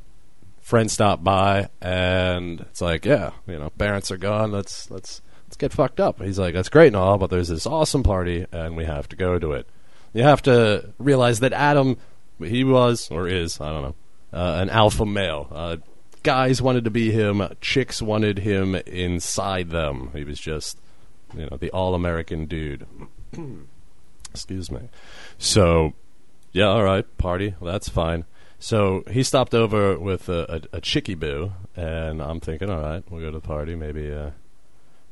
[0.70, 4.52] friend stopped by and it's like, yeah, you know, parents are gone.
[4.52, 6.22] Let's let's let's get fucked up.
[6.22, 9.16] He's like, that's great and all, but there's this awesome party and we have to
[9.16, 9.68] go to it.
[10.12, 11.96] You have to realize that Adam,
[12.38, 13.94] he was or is, I don't know,
[14.32, 15.48] uh, an alpha male.
[15.50, 15.76] Uh,
[16.22, 17.42] guys wanted to be him.
[17.60, 20.10] Chicks wanted him inside them.
[20.14, 20.78] He was just,
[21.36, 22.86] you know, the all-American dude.
[24.30, 24.88] Excuse me.
[25.36, 25.94] So,
[26.52, 27.56] yeah, all right, party.
[27.58, 28.24] Well, that's fine.
[28.62, 33.02] So he stopped over with a, a, a chickie boo, and I'm thinking, all right,
[33.10, 33.74] we'll go to the party.
[33.74, 34.30] Maybe, uh,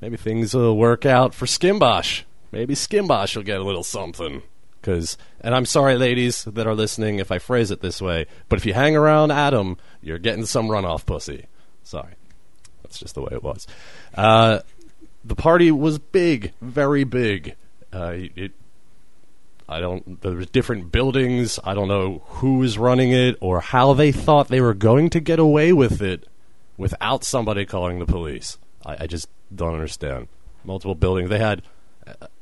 [0.02, 2.24] maybe things will work out for Skimbosh.
[2.52, 4.42] Maybe Skimbosh will get a little something.
[4.82, 8.58] Cause, and I'm sorry, ladies that are listening, if I phrase it this way, but
[8.58, 11.46] if you hang around Adam, you're getting some runoff pussy.
[11.82, 12.14] Sorry,
[12.82, 13.66] that's just the way it was.
[14.14, 14.60] Uh,
[15.24, 17.56] the party was big, very big.
[17.92, 18.52] Uh, it
[19.68, 20.20] I don't.
[20.22, 21.58] There was different buildings.
[21.62, 25.20] I don't know who was running it or how they thought they were going to
[25.20, 26.26] get away with it
[26.78, 28.56] without somebody calling the police.
[28.86, 30.28] I, I just don't understand.
[30.64, 31.28] Multiple buildings.
[31.28, 31.62] They had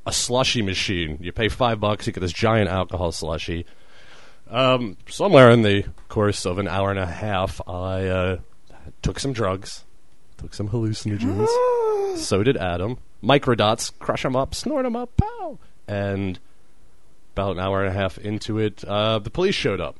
[0.06, 1.18] a- slushy machine.
[1.20, 3.66] You pay five bucks, you get this giant alcohol slushy.
[4.48, 8.38] Um, somewhere in the course of an hour and a half, I uh,
[9.02, 9.84] took some drugs,
[10.36, 11.48] took some hallucinogens.
[12.18, 12.98] so did Adam.
[13.22, 15.58] Microdots, crush them up, snort them up, pow!
[15.88, 16.38] And
[17.36, 19.96] about an hour and a half into it, uh, the police showed up.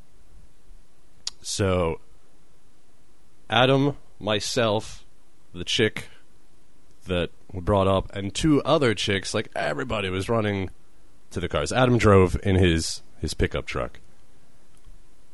[1.43, 2.01] So,
[3.51, 5.05] Adam, myself,
[5.53, 6.09] the chick
[7.05, 10.71] that we brought up, and two other chicks, like everybody was running
[11.31, 11.73] to the cars.
[11.73, 14.01] Adam drove in his, his pickup truck.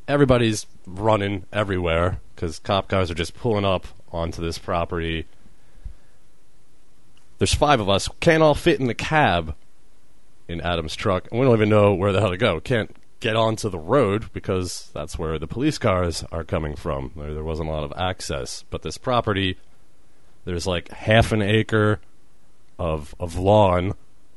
[0.05, 5.25] Everybody's running everywhere because cop cars are just pulling up onto this property.
[7.37, 9.55] There's five of us, can't all fit in the cab
[10.47, 12.59] in Adam's truck, and we don't even know where the hell to go.
[12.59, 17.11] Can't get onto the road because that's where the police cars are coming from.
[17.15, 19.57] There, there wasn't a lot of access, but this property,
[20.45, 21.99] there's like half an acre
[22.77, 23.93] of of lawn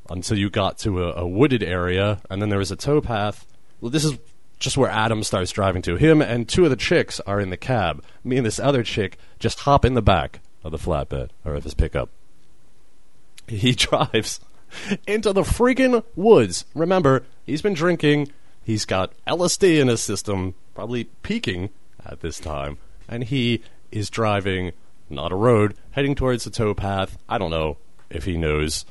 [0.09, 3.45] until you got to a, a wooded area, and then there was a towpath.
[3.81, 4.19] Well, this is
[4.59, 5.97] just where Adam starts driving to.
[5.97, 8.03] Him and two of the chicks are in the cab.
[8.25, 11.64] Me and this other chick just hop in the back of the flatbed or of
[11.64, 12.09] his pickup.
[13.49, 14.40] He drives
[15.07, 16.64] into the freaking woods.
[16.74, 18.33] Remember, he's been drinking.
[18.62, 21.70] He's got LSD in his system, probably peaking
[22.05, 24.72] at this time, and he is driving
[25.09, 27.16] not a road, heading towards the towpath.
[27.29, 27.79] I don't know
[28.11, 28.85] if he knows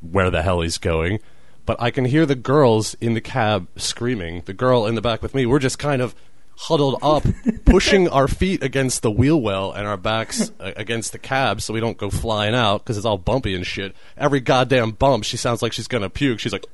[0.00, 1.20] where the hell he's going,
[1.66, 4.42] but I can hear the girls in the cab screaming.
[4.44, 6.14] The girl in the back with me, we're just kind of
[6.60, 7.24] huddled up,
[7.64, 11.72] pushing our feet against the wheel well and our backs uh, against the cab so
[11.72, 13.96] we don't go flying out because it's all bumpy and shit.
[14.16, 16.38] Every goddamn bump, she sounds like she's gonna puke.
[16.38, 16.66] She's like,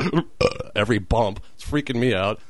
[0.76, 1.40] every bump.
[1.54, 2.40] It's freaking me out.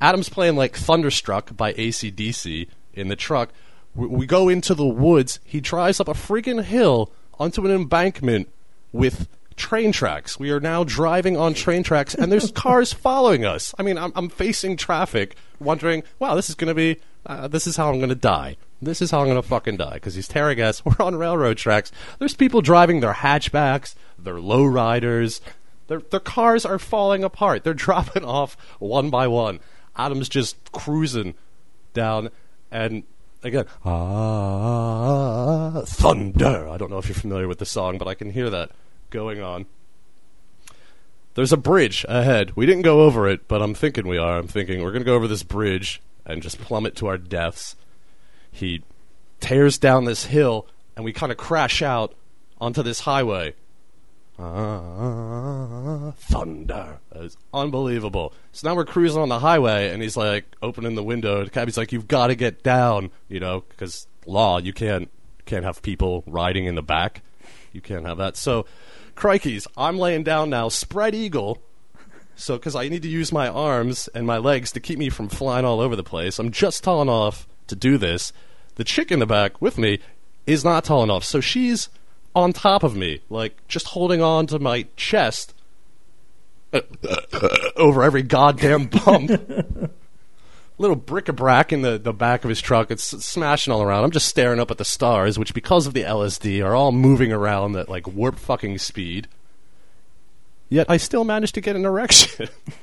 [0.00, 3.50] Adam's playing like Thunderstruck by ACDC in the truck.
[3.94, 5.38] We, we go into the woods.
[5.44, 8.48] He drives up a freaking hill onto an embankment
[8.90, 10.38] with train tracks.
[10.38, 13.74] We are now driving on train tracks, and there's cars following us.
[13.78, 17.66] I mean, I'm, I'm facing traffic, wondering, wow, this is going to be, uh, this
[17.66, 18.56] is how I'm going to die.
[18.80, 20.84] This is how I'm going to fucking die because he's tearing us.
[20.84, 21.90] We're on railroad tracks.
[22.18, 25.40] There's people driving their hatchbacks, their lowriders.
[25.88, 27.64] Their, their cars are falling apart.
[27.64, 29.60] They're dropping off one by one.
[29.96, 31.34] Adam's just cruising
[31.94, 32.28] down,
[32.70, 33.04] and
[33.42, 36.68] again, ah, thunder.
[36.68, 38.72] I don't know if you're familiar with the song, but I can hear that
[39.10, 39.66] going on.
[41.34, 42.56] There's a bridge ahead.
[42.56, 44.38] We didn't go over it, but I'm thinking we are.
[44.38, 47.76] I'm thinking we're going to go over this bridge and just plummet to our deaths.
[48.50, 48.82] He
[49.40, 52.14] tears down this hill, and we kind of crash out
[52.58, 53.54] onto this highway.
[54.38, 56.98] Ah, thunder.
[57.14, 58.32] It's unbelievable.
[58.52, 61.44] So now we're cruising on the highway, and he's like opening the window.
[61.44, 65.10] The cabby's like, "You've got to get down," you know, because law, you can't
[65.46, 67.22] can't have people riding in the back.
[67.72, 68.36] You can't have that.
[68.36, 68.66] So,
[69.16, 71.62] crikeys, I'm laying down now, spread eagle.
[72.38, 75.28] So, because I need to use my arms and my legs to keep me from
[75.28, 78.32] flying all over the place, I'm just tall enough to do this.
[78.74, 80.00] The chick in the back with me
[80.46, 81.88] is not tall enough, so she's
[82.34, 85.54] on top of me, like just holding on to my chest
[86.74, 87.20] uh, uh,
[87.76, 89.30] over every goddamn bump.
[90.78, 92.90] Little bric-a-brac in the, the back of his truck.
[92.90, 94.04] It's smashing all around.
[94.04, 97.32] I'm just staring up at the stars, which because of the LSD are all moving
[97.32, 99.28] around at like warp fucking speed.
[100.68, 102.48] Yet I still managed to get an erection.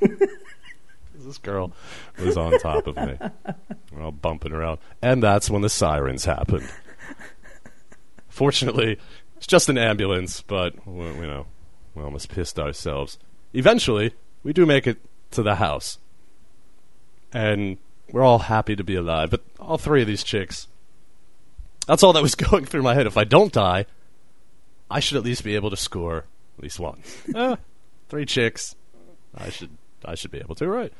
[1.14, 1.72] this girl
[2.18, 3.16] was on top of me.
[3.92, 4.78] We're all bumping around.
[5.00, 6.68] And that's when the sirens happened.
[8.28, 8.98] Fortunately,
[9.36, 11.46] it's just an ambulance, but you know,
[11.94, 13.18] we almost pissed ourselves.
[13.52, 14.98] Eventually, we do make it
[15.32, 15.98] to the house,
[17.34, 17.76] and
[18.10, 19.30] we're all happy to be alive.
[19.30, 20.68] But all three of these chicks,
[21.86, 23.06] that's all that was going through my head.
[23.06, 23.86] If I don't die,
[24.90, 26.24] I should at least be able to score
[26.56, 27.02] at least one.
[27.34, 27.56] uh,
[28.08, 28.76] three chicks,
[29.36, 29.70] I should
[30.04, 30.92] I should be able to, right?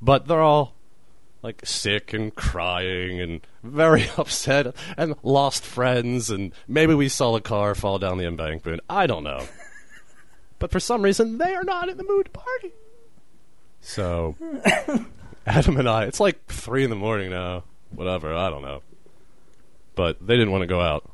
[0.00, 0.74] But they're all
[1.42, 7.40] like sick and crying and very upset and lost friends and maybe we saw a
[7.40, 8.80] car fall down the embankment.
[8.88, 9.44] I don't know.
[10.60, 12.72] but for some reason they are not in the mood to party.
[13.80, 14.36] So
[15.46, 17.64] Adam and I it's like three in the morning now.
[17.90, 18.82] Whatever, I don't know.
[19.94, 21.10] But they didn't want to go out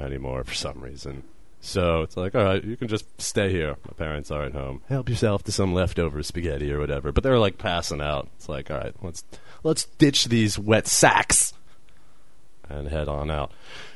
[0.00, 1.24] anymore for some reason.
[1.60, 3.76] So it's like, all right, you can just stay here.
[3.86, 4.82] My parents are at home.
[4.88, 7.12] Help yourself to some leftover spaghetti or whatever.
[7.12, 8.28] But they're like passing out.
[8.36, 9.22] It's like, all right, let's
[9.62, 11.52] let's ditch these wet sacks
[12.68, 13.52] and head on out.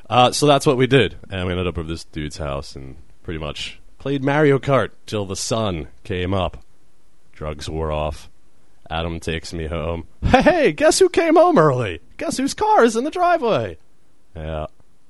[0.09, 2.97] Uh, so that's what we did, and we ended up at this dude's house and
[3.25, 6.63] pretty much played Mario Kart till the sun came up.
[7.33, 8.31] Drugs wore off.
[8.91, 10.07] Adam takes me home.
[10.23, 12.01] Hey, guess who came home early?
[12.19, 13.79] Guess whose car is in the driveway?
[14.35, 14.67] Yeah.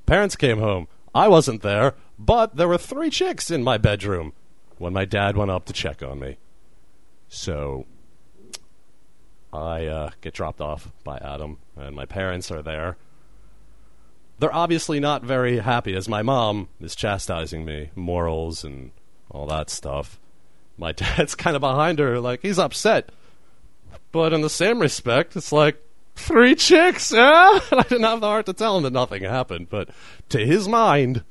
[0.07, 0.89] Parents came home.
[1.15, 4.33] I wasn't there, but there were three chicks in my bedroom
[4.79, 6.37] when my dad went up to check on me.
[7.29, 7.87] So
[9.53, 12.97] I uh, get dropped off by Adam, and my parents are there.
[14.39, 18.91] They're obviously not very happy, as my mom is chastising me, morals and
[19.31, 20.21] all that stuff.
[20.77, 23.11] My dad's kind of behind her, like he's upset.
[24.17, 25.77] But in the same respect, it's like
[26.15, 27.61] three chicks, yeah.
[27.71, 29.91] I didn't have the heart to tell him that nothing happened, but
[30.31, 31.23] to his mind,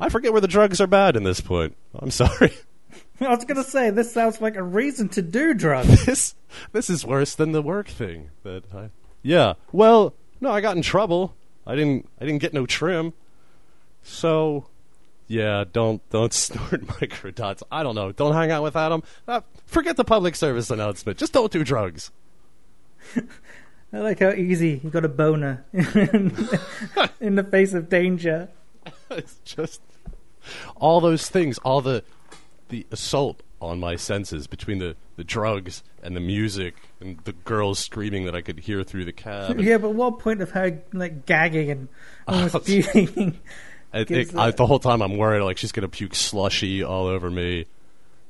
[0.00, 1.76] I forget where the drugs are bad in this point.
[1.94, 2.54] I'm sorry.
[3.20, 6.06] I was gonna say this sounds like a reason to do drugs.
[6.06, 6.34] this
[6.72, 8.88] this is worse than the work thing that I
[9.20, 9.52] Yeah.
[9.70, 11.34] Well, no, I got in trouble.
[11.66, 13.12] I didn't I didn't get no trim.
[14.02, 14.66] So
[15.28, 17.62] yeah, don't don't snort microdots.
[17.70, 18.10] I don't know.
[18.12, 19.02] Don't hang out with Adam.
[19.26, 21.18] Uh, forget the public service announcement.
[21.18, 22.10] Just don't do drugs.
[23.92, 26.34] I like how easy you got a boner in
[27.36, 28.48] the face of danger.
[29.10, 29.80] it's just
[30.76, 32.02] all those things, all the
[32.68, 37.78] the assault on my senses between the, the drugs and the music and the girls
[37.78, 39.52] screaming that I could hear through the cab.
[39.52, 41.88] and- Yeah, but what point of her like gagging and
[42.28, 43.32] almost Oh?
[43.92, 47.30] I think I, the whole time I'm worried like she's gonna puke slushy all over
[47.30, 47.66] me.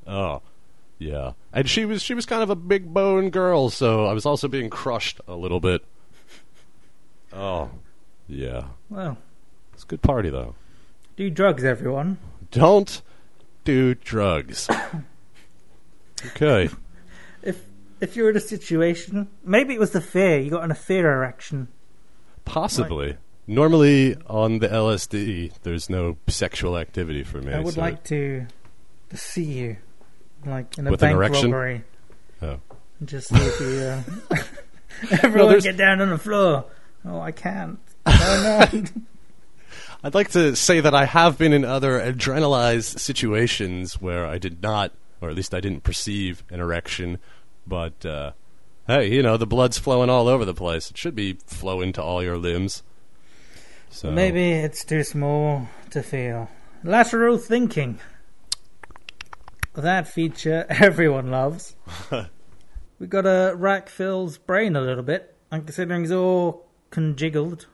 [0.07, 0.43] Oh,
[0.99, 1.33] yeah.
[1.53, 4.49] And she was she was kind of a big bone girl, so I was also
[4.49, 5.85] being crushed a little bit.
[7.33, 7.71] Oh,
[8.27, 8.65] yeah.
[8.89, 9.19] well,
[9.75, 10.55] It's a good party though.
[11.17, 12.19] do drugs, everyone.
[12.51, 13.03] Don't
[13.65, 14.69] do drugs.
[16.27, 16.71] okay.
[17.43, 17.65] If
[18.01, 21.13] if you're in a situation, maybe it was the fear you got in a fear
[21.13, 21.69] erection.
[22.45, 23.17] Possibly.
[23.49, 27.53] Normally on the LSD, there's no sexual activity for me.
[27.53, 28.47] I would so- like to
[29.11, 29.77] to see you,
[30.45, 31.51] like in a With an bank erection?
[31.51, 31.85] robbery.
[32.43, 32.61] Oh.
[33.05, 33.79] Just if you.
[33.79, 34.03] Uh,
[35.23, 36.67] everyone there's- get down on the floor.
[37.05, 37.79] Oh, I can't.
[38.07, 38.85] Oh no.
[40.05, 44.63] I'd like to say that I have been in other adrenalized situations where I did
[44.63, 47.19] not, or at least I didn't perceive an erection.
[47.67, 48.33] But uh,
[48.87, 50.91] hey, you know the blood's flowing all over the place.
[50.91, 52.83] It should be flowing to all your limbs.
[53.91, 56.51] So Maybe it's too small to feel.
[56.85, 57.99] Lateral thinking.
[59.75, 61.75] That feature everyone loves.
[62.99, 67.67] we got to rack Phil's brain a little bit, and considering he's all conjiggled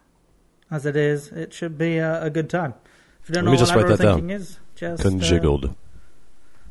[0.70, 2.74] as it is, it should be a, a good time.
[3.22, 4.14] If you don't Let know me just what write lateral that down.
[4.16, 5.76] thinking is, just uh, conjiggled.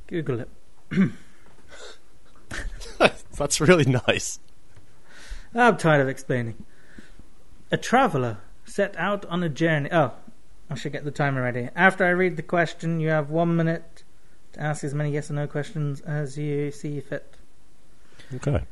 [0.07, 0.49] Google it.
[3.37, 4.39] That's really nice.
[5.55, 6.65] I'm tired of explaining.
[7.71, 8.37] A traveller
[8.73, 9.87] set out on a journey.
[9.91, 10.13] Oh,
[10.67, 11.69] I should get the timer ready.
[11.75, 14.03] After I read the question, you have one minute
[14.53, 17.35] to ask as many yes or no questions as you see fit.
[18.33, 18.63] Okay.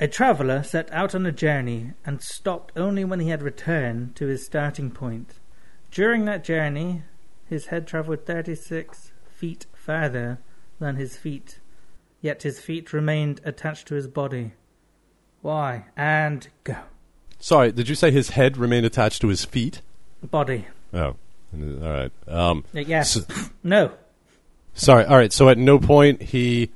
[0.00, 4.26] A traveller set out on a journey and stopped only when he had returned to
[4.26, 5.34] his starting point.
[5.92, 7.04] During that journey,
[7.48, 10.40] his head travelled 36 feet further
[10.80, 11.60] than his feet,
[12.20, 14.54] yet his feet remained attached to his body.
[15.42, 15.84] Why?
[15.96, 16.78] And go.
[17.38, 19.80] Sorry, did you say his head remained attached to his feet?
[20.22, 20.66] Body.
[20.92, 21.16] Oh, all
[21.80, 22.12] right.
[22.26, 23.16] Um, Uh, Yes.
[23.18, 23.92] s- No.
[24.74, 25.04] sorry.
[25.04, 25.32] All right.
[25.32, 26.70] So at no point he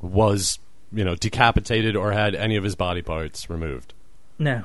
[0.00, 0.58] was,
[0.92, 3.94] you know, decapitated or had any of his body parts removed.
[4.38, 4.64] No.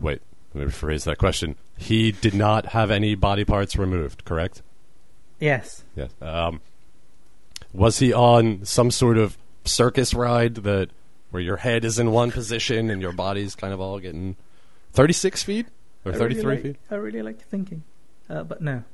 [0.00, 0.22] Wait,
[0.54, 1.56] let me rephrase that question.
[1.76, 4.62] He did not have any body parts removed, correct?
[5.40, 5.82] Yes.
[5.96, 6.10] Yes.
[6.22, 6.60] Um,
[7.72, 10.90] was he on some sort of circus ride that
[11.34, 14.36] where your head is in one position and your body's kind of all getting
[14.92, 15.66] thirty-six feet
[16.04, 16.76] or I really thirty-three like- feet?
[16.92, 17.82] I really like your thinking.
[18.30, 18.84] Uh, but no.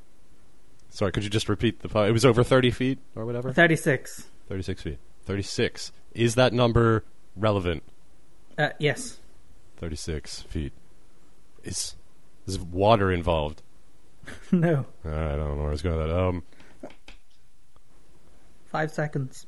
[0.89, 1.87] Sorry, could you just repeat the?
[1.89, 3.53] po- It was over thirty feet or whatever.
[3.53, 4.25] 36.
[4.49, 4.97] Thirty-six feet.
[5.23, 5.91] Thirty-six.
[6.15, 7.03] Is that number
[7.35, 7.83] relevant?
[8.57, 9.19] Uh, yes.
[9.77, 10.73] Thirty-six feet.
[11.63, 11.95] Is
[12.47, 13.61] is water involved?
[14.51, 14.87] no.
[15.05, 16.19] All right, I don't know where I was going with that.
[16.19, 16.43] Um,
[18.65, 19.45] Five seconds.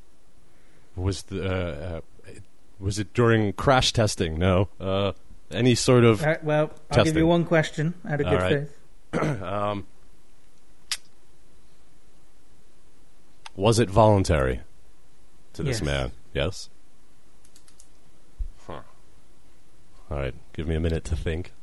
[0.95, 2.01] was the uh, uh,
[2.83, 4.37] was it during crash testing?
[4.37, 4.67] No.
[4.79, 5.13] Uh,
[5.49, 8.67] any sort of right, well, I'll give you one question out of good right.
[9.13, 9.41] faith.
[9.43, 9.87] um,
[13.55, 14.61] was it voluntary
[15.53, 15.85] to this Yes.
[15.85, 16.11] man?
[16.33, 16.69] Yes.
[18.67, 18.81] Huh.
[20.09, 21.53] All right, give me a minute to think.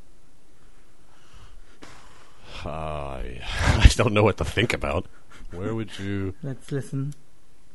[2.65, 5.07] I I don't know what to think about.
[5.51, 6.35] Where would you?
[6.43, 7.15] Let's listen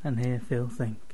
[0.03, 1.04] and hear Phil think.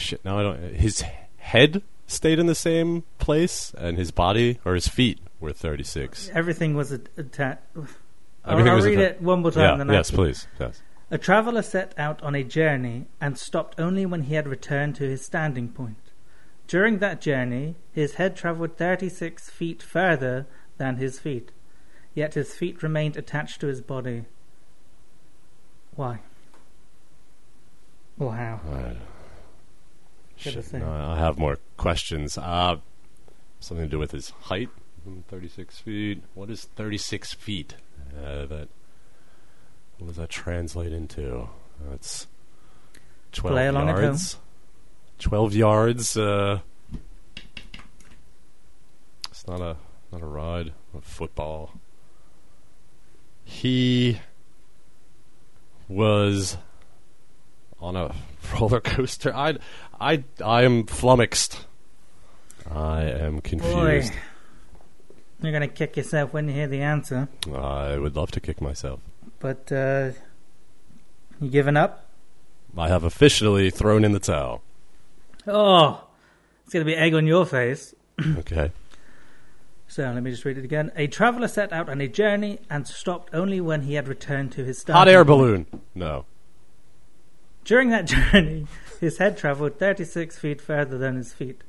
[0.00, 0.24] Shit.
[0.24, 0.74] Now I don't.
[0.74, 1.04] His
[1.38, 6.30] head stayed in the same place, and his body or his feet were thirty-six.
[6.34, 7.62] Everything was a- attached.
[7.76, 7.86] I'll,
[8.56, 9.62] I'll read atta- it one more time.
[9.78, 9.84] Yeah.
[9.84, 10.46] then Yes, I'll- please.
[10.58, 10.82] Yes.
[11.12, 15.04] A traveller set out on a journey and stopped only when he had returned to
[15.04, 15.96] his standing point.
[16.68, 20.46] During that journey, his head travelled 36 feet further
[20.78, 21.50] than his feet,
[22.14, 24.24] yet his feet remained attached to his body.
[25.96, 26.20] Why?
[28.20, 28.60] Or how?
[30.40, 32.36] Should've shit, no, I have more questions.
[32.38, 32.76] Uh,
[33.60, 34.68] something to do with his height.
[35.08, 36.22] Mm, Thirty-six feet.
[36.34, 37.74] What is thirty-six feet?
[38.16, 38.68] Uh, that.
[39.98, 41.48] What does that translate into?
[41.90, 42.26] That's
[43.32, 44.04] twelve Play along at home.
[44.04, 44.36] yards.
[45.18, 46.16] Twelve yards.
[46.16, 46.60] Uh,
[49.30, 49.76] it's not a
[50.12, 50.72] not a ride.
[50.96, 51.72] A football.
[53.44, 54.20] He
[55.88, 56.56] was
[57.80, 58.14] on a
[58.54, 59.34] roller coaster.
[59.34, 59.56] I,
[60.00, 61.66] I, I am flummoxed.
[62.70, 64.12] I am Boy, confused.
[65.42, 67.28] you're going to kick yourself when you hear the answer.
[67.52, 69.00] I would love to kick myself.
[69.40, 70.10] But, uh,
[71.40, 72.06] you giving up?
[72.76, 74.62] I have officially thrown in the towel.
[75.46, 76.04] Oh,
[76.64, 77.94] it's going to be egg on your face.
[78.38, 78.70] Okay.
[79.88, 80.92] So let me just read it again.
[80.94, 84.64] A traveller set out on a journey and stopped only when he had returned to
[84.64, 85.66] his Hot starting air balloon.
[85.96, 86.26] No.
[87.64, 88.66] During that journey,
[89.00, 91.62] his head travelled 36 feet further than his feet.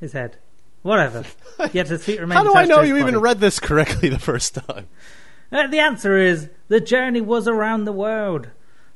[0.00, 0.36] His head.
[0.82, 1.24] Whatever.
[1.72, 4.54] Yet his feet remained How do I know you even read this correctly the first
[4.54, 4.86] time?
[5.50, 8.50] Uh, the answer is the journey was around the world.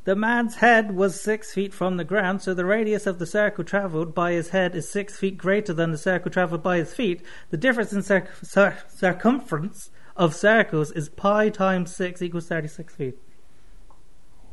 [0.04, 3.62] The man's head was six feet from the ground, so the radius of the circle
[3.62, 7.22] travelled by his head is six feet greater than the circle travelled by his feet.
[7.50, 13.18] The difference in circ- cir- circumference of circles is pi times six equals 36 feet.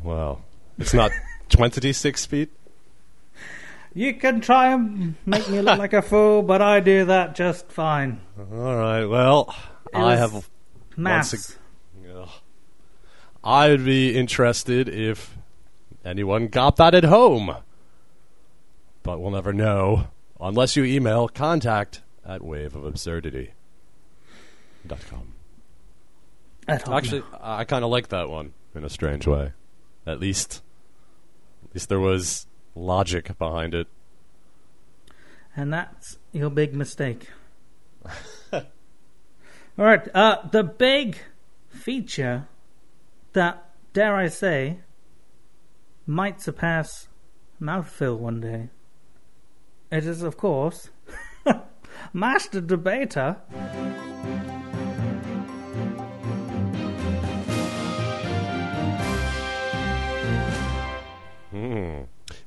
[0.04, 0.46] Well,
[0.78, 1.12] it's not
[1.50, 2.50] 26 feet.
[3.94, 7.72] You can try and make me look like a fool, but I do that just
[7.72, 8.22] fine.
[8.38, 9.06] All right.
[9.06, 9.54] Well,
[9.94, 10.50] It I have.
[10.96, 11.34] Maths.
[11.34, 11.58] Once
[12.16, 12.30] Ugh.
[13.44, 15.36] I would be interested if
[16.06, 17.56] anyone got that at home.
[19.02, 20.08] But we'll never know
[20.40, 25.34] unless you email contact at waveofabsurdity.com.
[26.68, 26.94] At all.
[26.96, 29.54] Actually, I kind of like that one in a strange way.
[30.06, 30.62] At least,
[31.70, 33.88] at least there was logic behind it.
[35.56, 37.28] And that's your big mistake.
[38.54, 38.62] All
[39.78, 41.18] right, uh, the big
[41.70, 42.48] feature
[43.34, 44.80] that, dare I say,
[46.06, 47.08] might surpass
[47.62, 48.70] mouthfeel one day.
[49.92, 50.90] It is, of course,
[52.14, 53.38] Master Debater.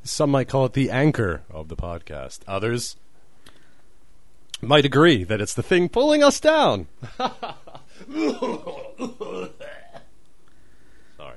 [0.04, 2.40] Some might call it the anchor of the podcast.
[2.48, 2.96] Others
[4.60, 6.88] might agree that it's the thing pulling us down.
[11.16, 11.36] Sorry.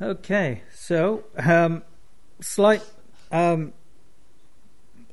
[0.00, 1.82] Okay, so um,
[2.40, 2.82] slight
[3.30, 3.72] um,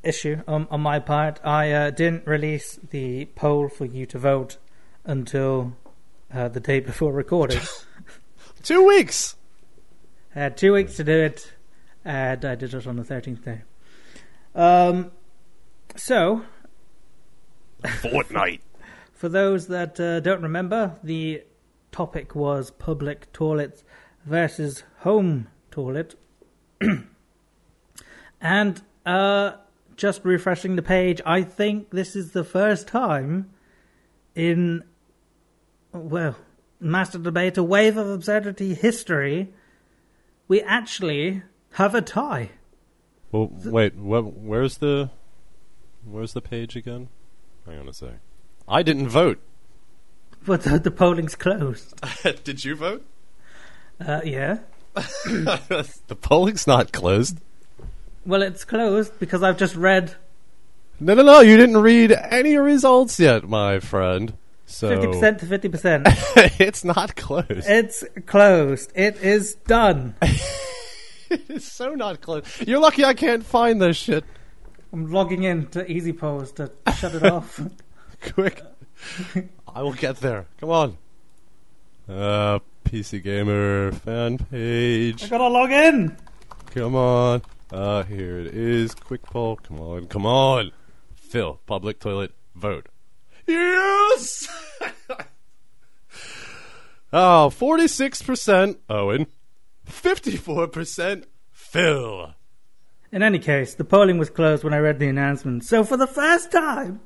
[0.03, 1.39] issue on, on my part.
[1.43, 4.57] I uh, didn't release the poll for you to vote
[5.05, 5.73] until
[6.33, 7.61] uh, the day before recording.
[8.63, 9.35] Two weeks.
[10.35, 11.51] I had two weeks to do it,
[12.03, 13.61] and I did it on the 13th day.
[14.55, 15.11] Um,
[15.95, 16.43] so,
[18.01, 18.61] fortnight.
[19.13, 21.43] for those that uh, don't remember, the
[21.91, 23.83] topic was public toilets
[24.25, 26.15] versus home toilet.
[28.41, 29.53] and uh,
[29.95, 33.51] just refreshing the page, I think this is the first time
[34.35, 34.83] in,
[35.91, 36.35] well,
[36.79, 39.53] Master Debate, a wave of absurdity history,
[40.47, 42.49] we actually have a tie.
[43.31, 43.93] Well, wait.
[43.93, 45.09] Wh- where's the
[46.05, 47.09] where's the page again?
[47.65, 48.19] Hang on a sec.
[48.67, 49.39] I didn't vote.
[50.45, 51.93] But the, the polling's closed.
[52.43, 53.05] Did you vote?
[53.99, 54.59] Uh, yeah.
[54.95, 57.39] the polling's not closed.
[58.25, 60.15] Well, it's closed because I've just read
[60.99, 61.39] No, no, no.
[61.41, 64.33] You didn't read any results yet, my friend.
[64.65, 66.59] So 50% to 50%.
[66.59, 67.47] it's not closed.
[67.49, 68.91] it's closed.
[68.95, 70.15] It is done.
[71.49, 72.67] It's so not closed.
[72.67, 74.25] You're lucky I can't find this shit.
[74.91, 77.59] I'm logging in to Easy Pose to shut it off.
[78.33, 78.61] Quick.
[79.75, 80.47] I will get there.
[80.59, 80.97] Come on.
[82.09, 85.15] Uh, PC Gamer fan page.
[85.15, 85.29] I page.
[85.29, 86.17] gotta log in.
[86.71, 87.41] Come on.
[87.71, 88.93] Uh, here it is.
[88.93, 89.55] Quick poll.
[89.55, 90.07] Come on.
[90.07, 90.71] Come on.
[91.15, 92.89] Phil, public toilet, vote.
[93.47, 94.49] Yes!
[97.13, 99.27] oh, 46% Owen.
[99.91, 102.33] 54% Phil.
[103.11, 105.65] In any case, the polling was closed when I read the announcement.
[105.65, 107.01] So for the first time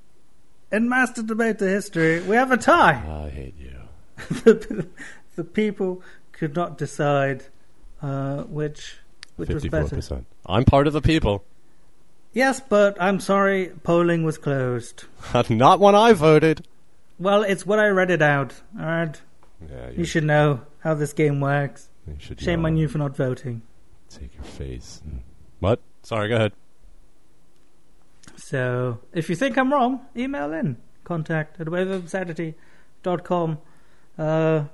[0.72, 3.02] in Master Debater history, we have a tie.
[3.24, 3.76] I hate you.
[4.44, 4.86] the,
[5.36, 6.02] the people
[6.32, 7.44] could not decide
[8.02, 8.98] uh, which
[9.36, 9.96] which was better.
[9.96, 10.24] 54%.
[10.46, 11.44] I'm part of the people.
[12.32, 15.04] Yes, but I'm sorry, polling was closed.
[15.50, 16.66] Not when I voted.
[17.18, 18.54] Well, it's what I read it out.
[18.78, 19.20] All right,
[19.68, 21.89] Yeah, you should know how this game works.
[22.18, 23.62] Should Shame on you for not voting.
[24.08, 25.00] Take your face.
[25.04, 25.22] and-
[25.60, 25.80] What?
[26.02, 26.52] Sorry, go ahead.
[28.36, 33.58] So, if you think I'm wrong, email in contact at waveofabsurdity.com.
[34.18, 34.64] Uh,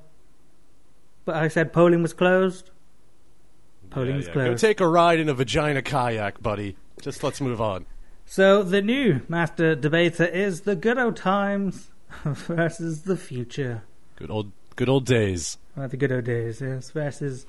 [1.24, 2.70] but I said polling was closed.
[3.91, 4.32] Polling Yeah, is yeah.
[4.32, 4.62] closed.
[4.62, 6.76] Go take a ride in a vagina kayak, buddy.
[7.01, 7.87] Just let's move on.
[8.24, 11.91] So the new master debater is the good old times
[12.24, 13.82] versus the future.
[14.16, 15.58] Good old, good old days.
[15.76, 17.46] Uh, the good old days, yes, versus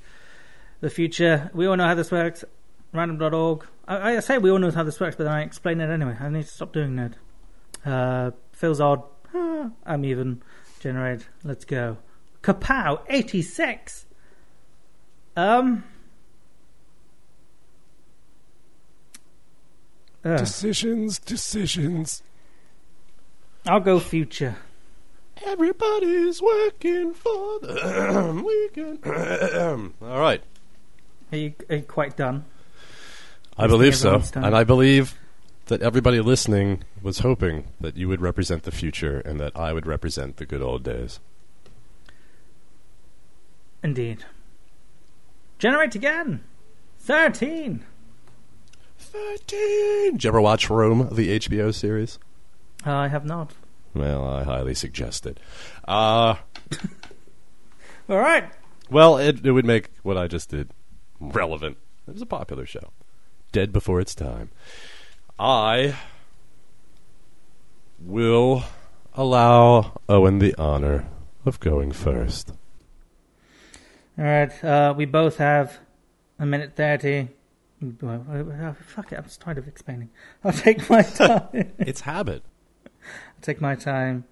[0.79, 1.51] the future.
[1.53, 2.43] We all know how this works.
[2.93, 3.67] Random.org.
[3.87, 6.17] I, I say we all know how this works, but then I explain it anyway.
[6.19, 7.13] I need to stop doing that.
[7.85, 9.03] Uh, feels odd.
[9.35, 10.41] Ah, I'm even.
[10.79, 11.27] Generate.
[11.43, 11.97] Let's go.
[12.41, 13.01] Kapow!
[13.09, 14.05] 86!
[15.35, 15.83] Um.
[20.23, 20.37] Ugh.
[20.37, 22.23] Decisions, decisions.
[23.65, 24.55] I'll go future.
[25.45, 29.05] Everybody's working for the weekend.
[30.01, 30.41] All right.
[31.31, 32.45] Are you, are you quite done?
[33.57, 34.09] I believe so.
[34.09, 34.43] everyone's time.
[34.45, 35.17] And I believe
[35.65, 39.85] that everybody listening was hoping that you would represent the future and that I would
[39.85, 41.19] represent the good old days.
[43.83, 44.25] Indeed.
[45.59, 46.43] Generate again.
[46.99, 47.85] Thirteen.
[48.99, 50.13] 13!
[50.13, 52.19] Did you ever watch Rome, the HBO series?
[52.85, 53.53] Uh, I have not.
[53.93, 55.39] Well, I highly suggest it.
[55.87, 56.35] Uh,
[58.09, 58.49] All right.
[58.89, 60.71] well, it, it would make what I just did
[61.19, 61.77] relevant.
[62.07, 62.91] It was a popular show.
[63.51, 64.49] Dead before its time.
[65.39, 65.95] I
[67.99, 68.63] will
[69.13, 71.07] allow Owen the honor
[71.45, 72.51] of going first.
[74.17, 74.63] All right.
[74.63, 75.79] Uh, we both have
[76.39, 77.29] a minute thirty.
[78.01, 78.25] Well,
[78.61, 79.17] uh, fuck it.
[79.17, 80.09] I'm just tired of explaining.
[80.43, 81.47] I'll take my time.
[81.77, 82.43] It's habit.
[83.47, 84.25] Take my time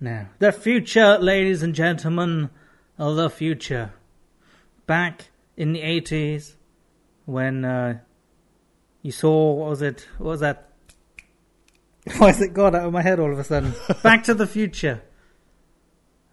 [0.00, 0.26] now.
[0.40, 2.50] The future, ladies and gentlemen,
[2.98, 3.92] of the future.
[4.84, 6.56] Back in the eighties,
[7.24, 8.00] when uh,
[9.00, 10.08] you saw what was it?
[10.18, 10.72] What was that?
[12.18, 13.74] Why has it gone out of my head all of a sudden?
[14.02, 15.02] Back to the Future.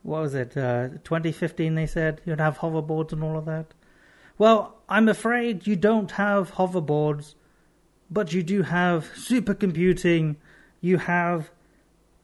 [0.02, 0.58] What was it?
[0.58, 3.76] Uh, 2015, they said you'd have hoverboards and all of that.
[4.40, 7.36] Well, I'm afraid you don't have hoverboards,
[8.10, 10.38] but you do have supercomputing.
[10.82, 11.52] You have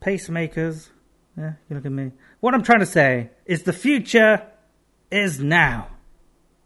[0.05, 0.89] pacemakers.
[1.37, 2.11] Yeah, you look at me.
[2.39, 4.45] What I'm trying to say is the future
[5.11, 5.87] is now.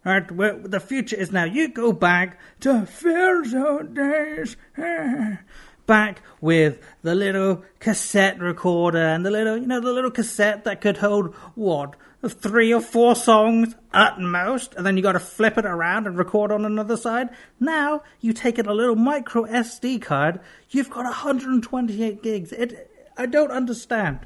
[0.05, 1.43] Right, where the future is now.
[1.43, 4.55] You go back to filter days.
[5.85, 10.81] Back with the little cassette recorder and the little, you know, the little cassette that
[10.81, 11.95] could hold what?
[12.23, 16.51] Three or four songs at most, and then you gotta flip it around and record
[16.51, 17.29] on another side.
[17.59, 22.51] Now, you take in a little micro SD card, you've got 128 gigs.
[22.51, 22.88] It,
[23.19, 24.19] I don't understand.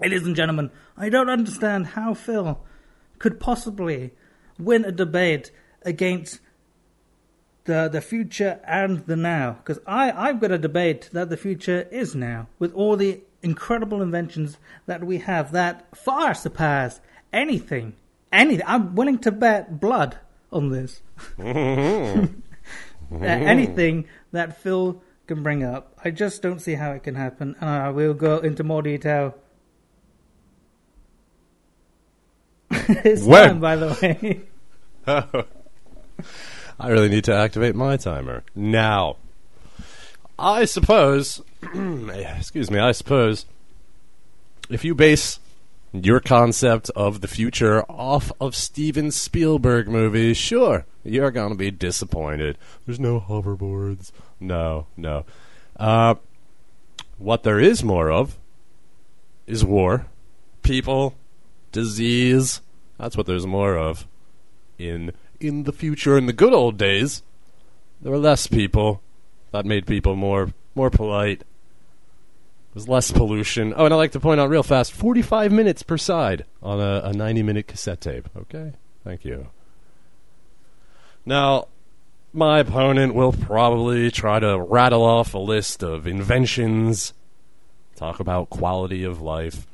[0.00, 2.64] Ladies and gentlemen, I don't understand how Phil
[3.18, 4.12] could possibly
[4.58, 5.50] win a debate
[5.82, 6.40] against
[7.64, 9.58] the the future and the now.
[9.62, 14.00] Because I I've got a debate that the future is now with all the incredible
[14.00, 14.56] inventions
[14.86, 17.02] that we have that far surpass
[17.34, 17.96] anything.
[18.32, 18.64] Anything.
[18.66, 20.16] I'm willing to bet blood
[20.50, 21.02] on this.
[23.12, 25.92] Uh, anything that Phil can bring up.
[26.04, 29.34] I just don't see how it can happen, and I will go into more detail.
[32.70, 33.48] it's When?
[33.48, 34.40] time, by the way.
[36.80, 39.16] I really need to activate my timer now.
[40.38, 41.40] I suppose,
[41.74, 43.46] eh, excuse me, I suppose
[44.68, 45.38] if you base
[45.92, 51.70] your concept of the future off of Steven Spielberg movies, sure, you're going to be
[51.70, 52.58] disappointed.
[52.84, 54.10] There's no hoverboards.
[54.44, 55.24] No, no.
[55.76, 56.16] Uh,
[57.18, 58.38] what there is more of
[59.46, 60.06] is war,
[60.62, 61.14] people,
[61.72, 62.60] disease.
[62.98, 64.06] That's what there's more of
[64.78, 66.18] in in the future.
[66.18, 67.22] In the good old days,
[68.02, 69.00] there were less people.
[69.52, 71.42] That made people more more polite.
[72.74, 73.72] There's less pollution.
[73.76, 77.02] Oh, and I like to point out real fast: 45 minutes per side on a,
[77.04, 78.28] a 90 minute cassette tape.
[78.36, 78.72] Okay,
[79.04, 79.48] thank you.
[81.24, 81.68] Now,
[82.34, 87.14] my opponent will probably try to rattle off a list of inventions,
[87.94, 89.66] talk about quality of life.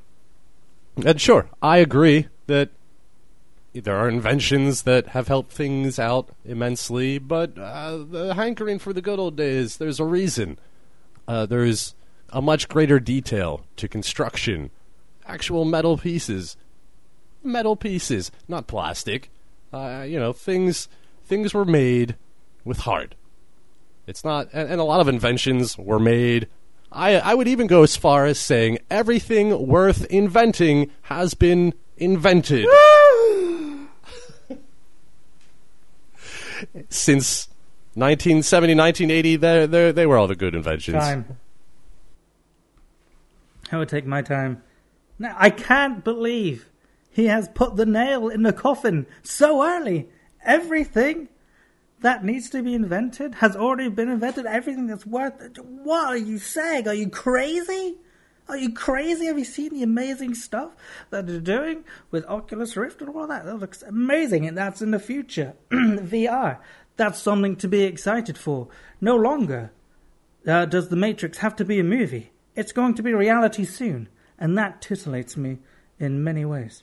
[1.05, 2.69] And sure, I agree that
[3.73, 9.01] there are inventions that have helped things out immensely, but uh, the hankering for the
[9.01, 10.59] good old days, there's a reason.
[11.27, 11.95] Uh, there's
[12.29, 14.71] a much greater detail to construction.
[15.27, 16.59] Actual metal pieces.
[17.43, 19.31] Metal pieces, not plastic.
[19.73, 20.89] Uh, you know, things
[21.25, 22.17] things were made
[22.65, 23.15] with heart.
[24.07, 26.49] It's not, and, and a lot of inventions were made.
[26.93, 32.67] I I would even go as far as saying everything worth inventing has been invented.
[36.89, 37.49] Since
[37.95, 40.99] 1970, 1980, they're, they're, they were all the good inventions.
[40.99, 41.39] Time.
[43.73, 44.63] I would take my time.
[45.19, 46.69] Now, I can't believe
[47.11, 50.09] he has put the nail in the coffin so early.
[50.45, 51.29] Everything
[52.01, 54.47] that needs to be invented has already been invented.
[54.47, 55.59] Everything that's worth it.
[55.65, 56.89] What are you saying?
[56.89, 57.97] Are you crazy?
[58.49, 59.27] Are you crazy?
[59.27, 60.73] Have you seen the amazing stuff
[61.11, 63.45] that they're doing with Oculus Rift and all that?
[63.45, 65.55] That looks amazing, and that's in the future.
[65.71, 66.59] VR.
[66.97, 68.69] That's something to be excited for.
[69.01, 69.73] No longer
[70.47, 72.33] uh, does The Matrix have to be a movie.
[72.57, 75.59] It's going to be reality soon, and that titillates me
[75.99, 76.83] in many ways.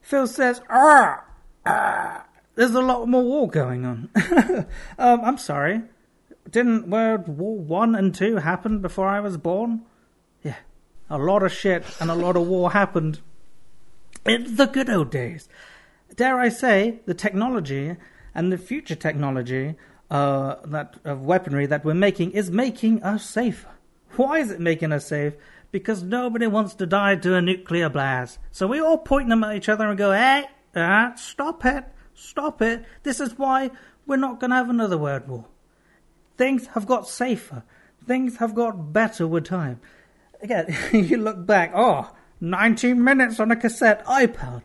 [0.00, 1.22] Phil says, ah,
[1.66, 4.10] ah, there's a lot more war going on.
[4.98, 5.82] um, I'm sorry.
[6.50, 9.82] Didn't World War One and Two happen before I was born?
[10.42, 10.56] Yeah,
[11.08, 13.20] a lot of shit and a lot of war happened
[14.26, 15.48] in the good old days.
[16.14, 17.96] Dare I say, the technology
[18.34, 19.76] and the future technology
[20.10, 23.70] uh, that of weaponry that we're making is making us safer.
[24.16, 25.34] Why is it making us safe?
[25.70, 28.38] Because nobody wants to die to a nuclear blast.
[28.50, 30.44] So we all point them at each other and go, hey,
[30.76, 31.84] ah, stop it,
[32.14, 32.84] stop it.
[33.02, 33.70] This is why
[34.06, 35.46] we're not going to have another world war.
[36.36, 37.64] Things have got safer.
[38.06, 39.80] Things have got better with time.
[40.40, 42.10] Again, you look back, oh,
[42.40, 44.62] 19 minutes on a cassette iPod.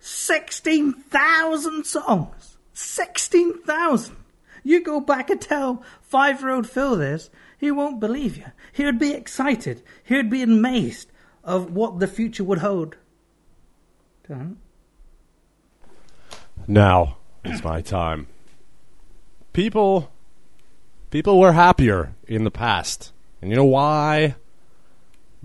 [0.00, 2.56] 16,000 songs.
[2.72, 4.16] 16,000.
[4.62, 8.46] You go back and tell five year old Phil this, he won't believe you.
[8.72, 9.82] He would be excited.
[10.04, 11.10] He would be amazed
[11.42, 12.96] of what the future would hold.
[14.28, 14.58] Don't.
[16.70, 17.16] Now
[17.46, 18.26] is my time.
[19.54, 20.12] People
[21.10, 23.10] people were happier in the past.
[23.40, 24.34] And you know why?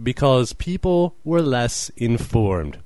[0.02, 2.80] Because people were less informed.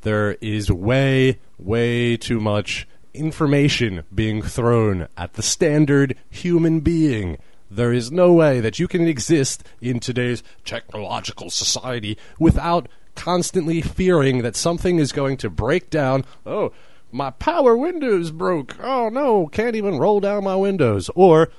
[0.00, 7.38] There is way, way too much information being thrown at the standard human being.
[7.70, 14.42] There is no way that you can exist in today's technological society without constantly fearing
[14.42, 16.24] that something is going to break down.
[16.44, 16.72] Oh,
[17.16, 18.76] my power windows broke.
[18.80, 21.10] Oh no, can't even roll down my windows.
[21.14, 21.50] Or,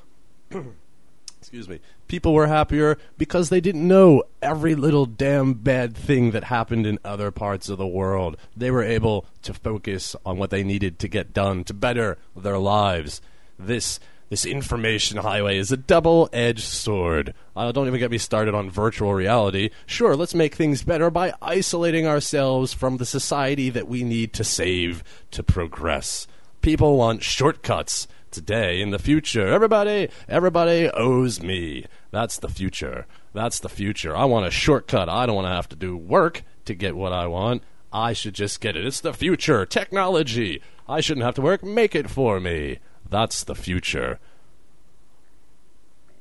[1.39, 6.45] excuse me, People were happier because they didn't know every little damn bad thing that
[6.45, 8.37] happened in other parts of the world.
[8.55, 12.57] They were able to focus on what they needed to get done to better their
[12.57, 13.21] lives.
[13.59, 13.99] This
[14.29, 17.33] this information highway is a double-edged sword.
[17.55, 19.69] Uh, don't even get me started on virtual reality.
[19.85, 24.43] Sure, let's make things better by isolating ourselves from the society that we need to
[24.43, 26.27] save to progress.
[26.61, 29.47] People want shortcuts today in the future.
[29.47, 31.85] Everybody, everybody owes me.
[32.11, 33.05] That's the future.
[33.33, 34.15] That's the future.
[34.15, 35.07] I want a shortcut.
[35.07, 37.63] I don't want to have to do work to get what I want.
[37.93, 38.85] I should just get it.
[38.85, 39.65] It's the future.
[39.65, 40.61] Technology.
[40.89, 41.63] I shouldn't have to work.
[41.63, 42.79] Make it for me.
[43.09, 44.19] That's the future.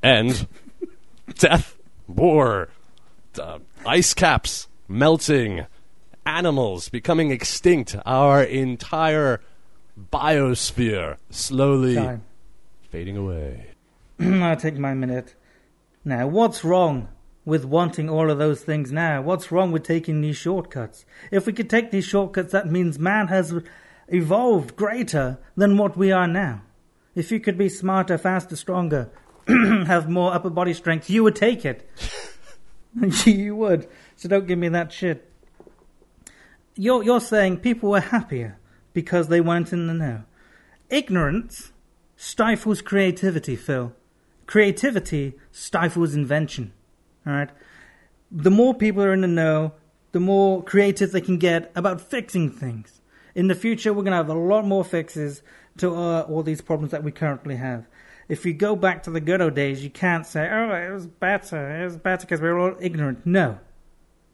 [0.02, 0.46] And
[1.34, 1.76] death,
[2.06, 2.68] war,
[3.40, 5.66] uh, ice caps melting,
[6.24, 9.40] animals becoming extinct, our entire
[10.12, 12.22] biosphere slowly Time.
[12.90, 13.68] fading away.
[14.20, 15.34] I'll take my minute.
[16.04, 17.08] Now, what's wrong
[17.44, 19.22] with wanting all of those things now?
[19.22, 21.04] What's wrong with taking these shortcuts?
[21.30, 23.54] If we could take these shortcuts, that means man has
[24.08, 26.62] evolved greater than what we are now.
[27.16, 29.10] If you could be smarter, faster, stronger,
[29.48, 31.88] have more upper body strength, you would take it.
[33.24, 33.88] you would.
[34.16, 35.28] So don't give me that shit.
[36.74, 38.58] You're, you're saying people were happier
[38.92, 40.24] because they weren't in the know.
[40.90, 41.72] Ignorance
[42.16, 43.94] stifles creativity, Phil.
[44.46, 46.72] Creativity stifles invention.
[47.26, 47.50] All right.
[48.30, 49.72] The more people are in the know,
[50.12, 53.00] the more creative they can get about fixing things.
[53.34, 55.42] In the future, we're going to have a lot more fixes
[55.78, 57.86] to uh, all these problems that we currently have.
[58.28, 61.06] If you go back to the good old days, you can't say, "Oh, it was
[61.06, 61.82] better.
[61.82, 63.60] It was better because we were all ignorant." No,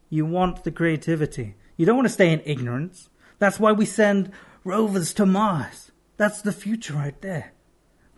[0.09, 1.55] you want the creativity.
[1.77, 3.11] You don't want to stay in ignorance.
[3.39, 4.33] That's why we send
[4.65, 5.91] rovers to Mars.
[6.17, 7.53] That's the future right there.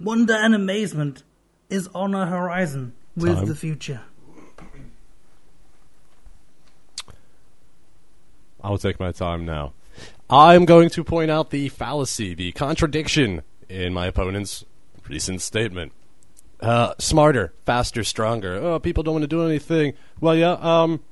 [0.01, 1.23] Wonder and amazement
[1.71, 3.47] is on our horizon with Time.
[3.47, 4.03] the future.
[8.63, 9.73] I'll take my time now.
[10.35, 14.65] I'm going to point out the fallacy, the contradiction in my opponent's
[15.09, 15.93] recent statement.
[16.61, 18.57] Uh, smarter, faster, stronger.
[18.57, 19.95] Oh, people don't want to do anything.
[20.21, 20.53] Well, yeah.
[20.53, 21.05] Um,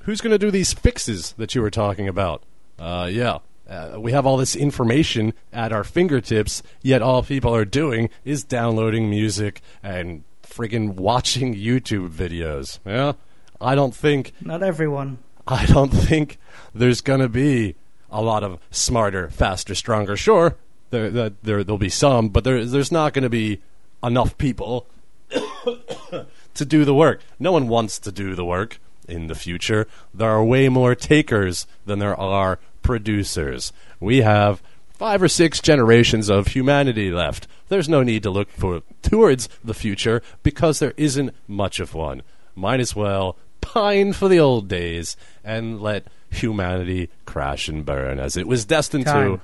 [0.00, 2.42] who's going to do these fixes that you were talking about?
[2.78, 3.38] Uh, yeah.
[3.66, 8.44] Uh, we have all this information at our fingertips, yet all people are doing is
[8.44, 12.78] downloading music and friggin' watching YouTube videos.
[12.84, 13.14] Yeah,
[13.62, 15.18] I don't think Not everyone.
[15.46, 16.38] I don't think
[16.74, 17.76] there's going to be
[18.14, 20.16] a lot of smarter, faster, stronger.
[20.16, 20.56] Sure,
[20.90, 23.60] there, there, there there'll be some, but there, there's not going to be
[24.02, 24.86] enough people
[26.54, 27.20] to do the work.
[27.38, 29.86] No one wants to do the work in the future.
[30.14, 33.72] There are way more takers than there are producers.
[33.98, 34.62] We have
[34.92, 37.48] five or six generations of humanity left.
[37.68, 42.22] There's no need to look for towards the future because there isn't much of one.
[42.54, 48.36] Might as well pine for the old days and let humanity crash and burn as
[48.36, 49.38] it was destined Time.
[49.38, 49.42] to.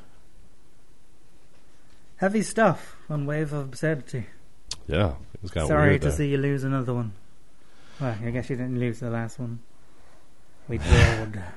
[2.16, 4.26] Heavy stuff on Wave of Absurdity.
[4.86, 6.16] Yeah, it was kind of Sorry to there.
[6.16, 7.12] see you lose another one.
[8.00, 9.60] Well, I guess you didn't lose the last one.
[10.68, 11.42] We drawed.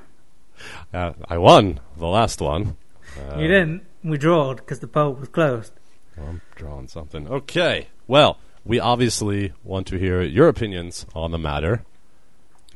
[0.94, 2.78] Uh, I won the last one.
[3.20, 3.84] Uh, you didn't.
[4.04, 5.74] We drawed because the poll was closed.
[6.16, 7.28] I'm drawing something.
[7.28, 7.88] Okay.
[8.08, 11.84] Well, we obviously want to hear your opinions on the matter.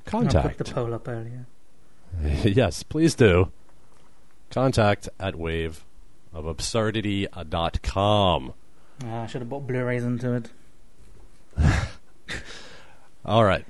[0.06, 0.46] Contact.
[0.46, 1.46] I put the poll up earlier.
[2.44, 3.52] yes, please do.
[4.50, 5.84] Contact at wave
[6.34, 8.54] of absurdity.com.
[9.06, 10.50] Ah, I should have bought Blu-rays into it.
[13.26, 13.66] All right.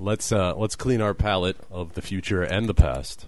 [0.00, 3.26] Let's uh, let's clean our palate of the future and the past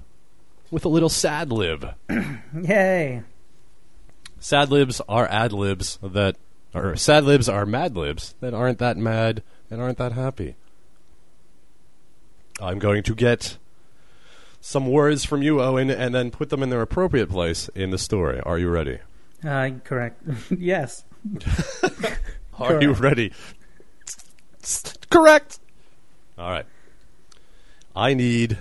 [0.70, 1.94] with a little sad lib.
[2.62, 3.22] Yay!
[4.38, 6.36] Sad libs are ad libs that
[6.72, 10.54] or sad libs are mad libs that aren't that mad and aren't that happy.
[12.60, 13.58] I'm going to get
[14.60, 17.98] some words from you, Owen, and then put them in their appropriate place in the
[17.98, 18.40] story.
[18.40, 18.98] Are you ready?
[19.44, 20.22] Uh, correct.
[20.50, 21.04] yes.
[22.58, 23.32] Are you ready?
[25.10, 25.58] Correct.
[26.38, 26.66] All right.
[27.96, 28.58] I need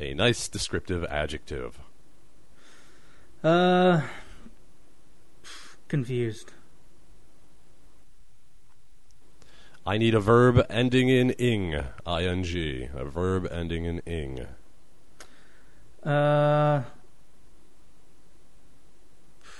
[0.00, 1.78] a nice descriptive adjective.
[3.44, 4.02] Uh,
[5.88, 6.52] confused.
[9.84, 11.74] I need a verb ending in ing,
[12.06, 12.88] ing.
[12.94, 14.46] A verb ending in ing.
[16.04, 16.82] Uh,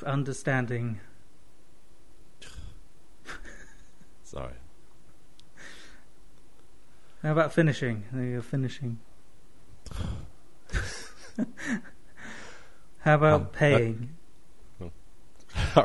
[0.05, 0.99] understanding.
[4.25, 4.55] Sorry.
[7.23, 8.05] How about finishing?
[8.15, 8.99] You go, finishing.
[13.01, 14.17] How about Um, paying?
[14.81, 14.91] All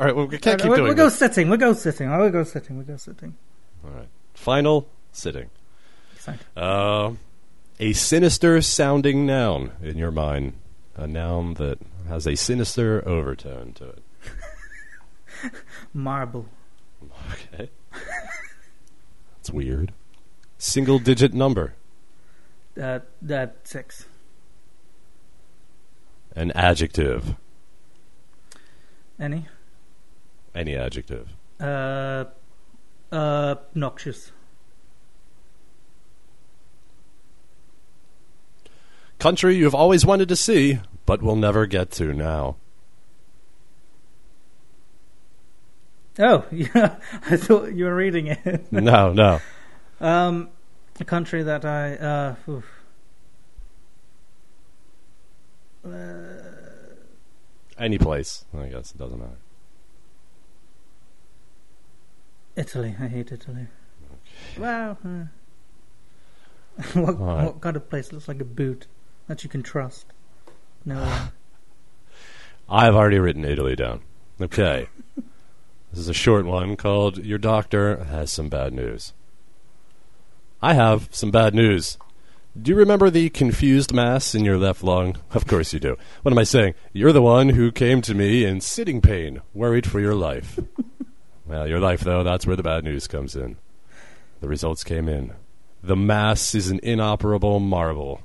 [0.00, 1.18] right, well, we can't Uh, keep we'll, doing we'll go this.
[1.18, 1.48] sitting.
[1.48, 2.08] We'll go sitting.
[2.08, 2.76] I will go sitting.
[2.76, 3.36] We'll go sitting.
[3.84, 5.50] All right, Final sitting.
[6.56, 7.12] Uh,
[7.80, 10.54] a sinister sounding noun in your mind.
[10.96, 14.02] A noun that has a sinister overtone to it.
[15.94, 16.46] Marble.
[17.32, 17.70] Okay.
[19.36, 19.92] That's weird.
[20.58, 21.74] Single digit number.
[22.80, 24.06] Uh, that six.
[26.34, 27.36] An adjective.
[29.20, 29.46] Any?
[30.54, 31.28] Any adjective.
[31.60, 32.24] Uh,
[33.12, 34.32] uh, noxious.
[39.18, 42.56] Country you've always wanted to see, but will never get to now.
[46.20, 46.96] Oh, yeah.
[47.26, 48.66] I thought you were reading it.
[48.72, 49.40] No, no.
[50.00, 50.50] Um,
[51.00, 52.64] a country that I uh, oof.
[55.84, 55.88] uh
[57.78, 58.44] Any place.
[58.56, 59.38] I guess it doesn't matter.
[62.56, 62.96] Italy.
[63.00, 63.66] I hate Italy.
[64.56, 65.24] Well, uh,
[67.00, 67.44] what, Alright.
[67.46, 68.86] what kind of place looks like a boot
[69.28, 70.06] that you can trust?
[70.84, 71.28] No.
[72.68, 74.00] I've already written Italy down.
[74.40, 74.88] Okay.
[75.16, 79.12] this is a short one called Your Doctor Has Some Bad News.
[80.60, 81.98] I have some bad news.
[82.60, 85.16] Do you remember the confused mass in your left lung?
[85.30, 85.96] Of course you do.
[86.22, 86.74] What am I saying?
[86.92, 90.58] You're the one who came to me in sitting pain, worried for your life.
[91.46, 93.56] well, your life, though, that's where the bad news comes in.
[94.40, 95.34] The results came in.
[95.82, 98.22] The mass is an inoperable marvel.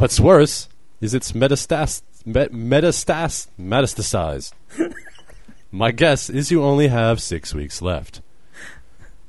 [0.00, 0.66] What's worse
[1.02, 4.54] is it's metastas- met- metastas- metastasized.
[5.70, 8.22] My guess is you only have six weeks left.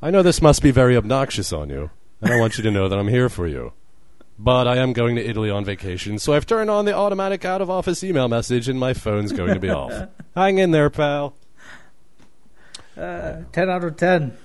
[0.01, 1.89] I know this must be very obnoxious on you,
[2.21, 3.73] and I want you to know that I'm here for you.
[4.39, 7.61] But I am going to Italy on vacation, so I've turned on the automatic out
[7.61, 10.07] of office email message, and my phone's going to be off.
[10.37, 11.35] Hang in there, pal.
[12.95, 14.37] uh, ten out of ten.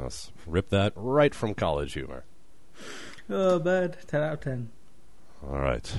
[0.00, 2.24] Yes, rip that right from college humor.
[3.28, 3.98] Oh, bad.
[4.06, 4.70] Ten out of ten.
[5.44, 5.92] All right.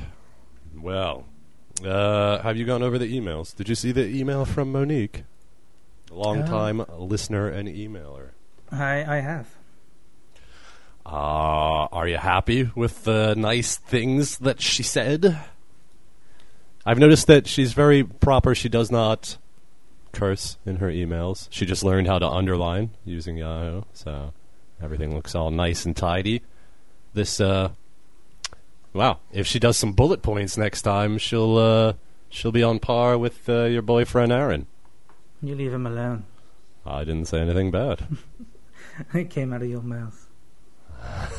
[0.76, 1.26] Well,
[1.86, 3.56] uh, have you gone over the emails?
[3.56, 5.24] Did you see the email from Monique?
[6.10, 8.30] Long-time listener and emailer.
[8.72, 9.48] I I have.
[11.06, 15.40] Uh, are you happy with the nice things that she said?
[16.86, 18.56] I've noticed that she's very proper.
[18.56, 19.38] She does not
[20.12, 21.48] curse in her emails.
[21.50, 24.34] She just learned how to underline using Yahoo, so
[24.82, 26.42] everything looks all nice and tidy.
[27.14, 27.70] This, uh,
[28.94, 31.94] wow, if she does some bullet points next time, she'll, uh,
[32.30, 34.68] she'll be on par with uh, your boyfriend Aaron.
[35.42, 36.26] You leave him alone.
[36.86, 38.08] I didn't say anything bad.
[39.14, 40.28] It came out of your mouth.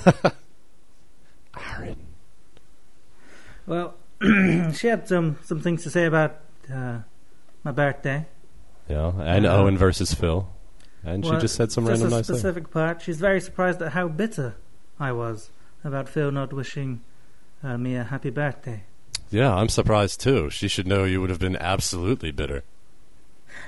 [1.77, 2.07] Aaron.
[3.67, 3.95] Well,
[4.75, 6.37] she had some some things to say about
[6.73, 7.01] uh,
[7.65, 8.27] my birthday.
[8.89, 10.49] Yeah, and Uh, Owen versus Phil.
[11.05, 12.37] And she just said some just random a nice thing.
[12.37, 13.03] specific part.
[13.03, 14.55] She's very surprised at how bitter
[15.01, 15.51] I was
[15.85, 17.03] about Phil not wishing
[17.63, 18.85] uh, me a happy birthday.
[19.31, 20.51] Yeah, I'm surprised too.
[20.51, 22.65] She should know you would have been absolutely bitter.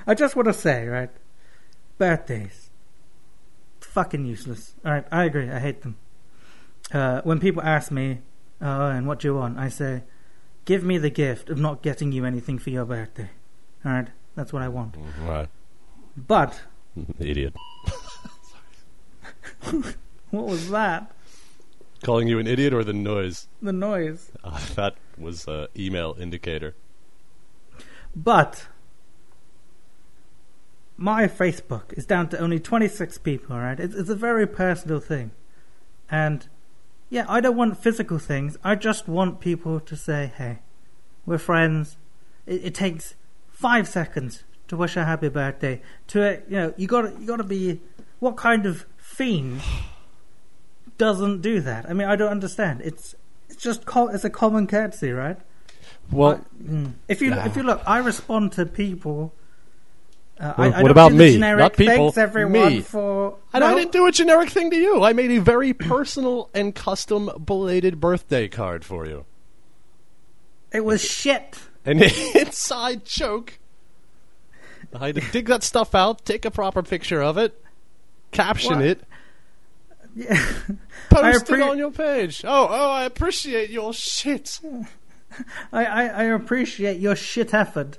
[0.07, 1.11] I just want to say, right?
[1.99, 2.71] Birthdays.
[3.81, 4.75] Fucking useless.
[4.85, 5.51] Alright, I agree.
[5.51, 5.97] I hate them.
[6.93, 8.21] Uh, when people ask me,
[8.61, 9.59] oh, and what do you want?
[9.59, 10.05] I say,
[10.65, 13.31] give me the gift of not getting you anything for your birthday.
[13.85, 14.09] Alright?
[14.35, 14.95] That's what I want.
[15.21, 15.49] Right.
[16.17, 16.63] But,
[17.19, 17.55] Idiot.
[20.31, 21.13] what was that?
[22.03, 23.49] Calling you an idiot or the noise?
[23.61, 24.31] The noise.
[24.45, 26.75] Uh, that was a email indicator.
[28.17, 28.67] But,
[30.97, 33.79] my Facebook is down to only 26 people, right?
[33.79, 35.33] It's, it's a very personal thing.
[36.11, 36.49] And,
[37.11, 38.57] yeah, I don't want physical things.
[38.65, 40.61] I just want people to say, hey,
[41.27, 41.99] we're friends.
[42.47, 43.15] It, it takes
[43.51, 45.83] five seconds to wish a happy birthday.
[46.09, 47.81] To, you know, you gotta, you gotta be,
[48.21, 49.61] what kind of fiend
[51.01, 51.89] doesn't do that?
[51.89, 52.83] I mean, I don't understand.
[52.85, 53.15] It's,
[53.49, 55.39] it's just, co- it's a common courtesy, right?
[56.13, 56.93] Well, Mm.
[57.09, 57.45] If you Nah.
[57.47, 59.33] if you look, I respond to people.
[60.39, 61.39] Uh, Well, I, I what about me?
[61.39, 62.81] Not people, Thanks everyone me.
[62.81, 63.37] for.
[63.53, 65.03] and I didn't do a generic thing to you.
[65.03, 69.25] I made a very personal and custom belated birthday card for you.
[70.73, 71.59] It was shit.
[71.85, 72.03] An
[72.35, 73.59] inside joke.
[74.95, 77.53] I had to dig that stuff out, take a proper picture of it,
[78.33, 78.85] caption What?
[78.85, 79.05] it,
[80.15, 80.35] Yeah.
[81.11, 82.45] post appre- it on your page.
[82.45, 84.61] Oh, oh, I appreciate your shit.
[85.73, 87.99] I, I, I appreciate your shit effort,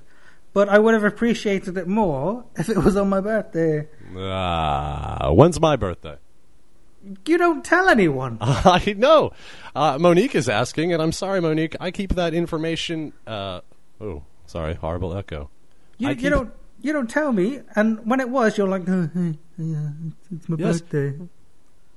[0.54, 3.88] but I would have appreciated it more if it was on my birthday.
[4.18, 6.18] Ah, when's my birthday?
[7.26, 8.38] You don't tell anyone.
[8.42, 9.32] I know.
[9.76, 11.76] Uh, Monique is asking, and I'm sorry, Monique.
[11.80, 13.14] I keep that information.
[13.26, 13.62] Uh,
[14.00, 15.50] oh, sorry, horrible echo.
[15.98, 16.52] You, you don't
[16.82, 17.62] you don't tell me.
[17.76, 20.82] And when it was, you're like, oh, hey, yeah, it's, it's my Yes.
[20.82, 21.18] birthday.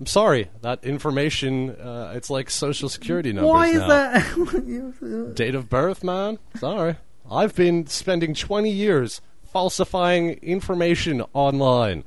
[0.05, 0.51] I'm sorry.
[0.61, 3.89] That information, uh, it's like social security numbers Why is now.
[3.89, 5.33] that?
[5.35, 6.39] Date of birth, man.
[6.57, 6.97] Sorry.
[7.31, 12.05] I've been spending 20 years falsifying information online.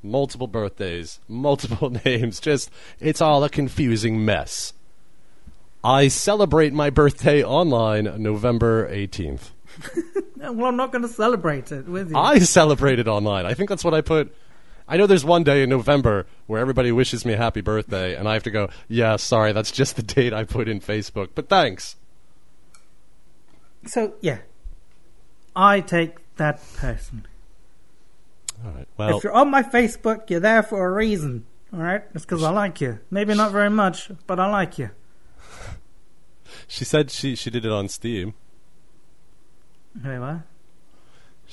[0.00, 2.38] Multiple birthdays, multiple names.
[2.38, 2.70] Just,
[3.00, 4.72] it's all a confusing mess.
[5.82, 9.50] I celebrate my birthday online November 18th.
[10.36, 12.16] well, I'm not going to celebrate it with you.
[12.16, 13.44] I celebrate it online.
[13.44, 14.32] I think that's what I put.
[14.86, 18.28] I know there's one day in November where everybody wishes me a happy birthday, and
[18.28, 21.48] I have to go, yeah, sorry, that's just the date I put in Facebook, but
[21.48, 21.96] thanks.
[23.86, 24.38] So yeah,
[25.56, 27.24] I take that personally.
[28.64, 28.88] All right.
[28.96, 31.46] Well, if you're on my Facebook, you're there for a reason.
[31.72, 33.00] All right, it's because I like you.
[33.10, 34.90] Maybe not very much, but I like you.
[36.68, 38.34] she said she, she did it on Steam.
[40.02, 40.42] Wait, what?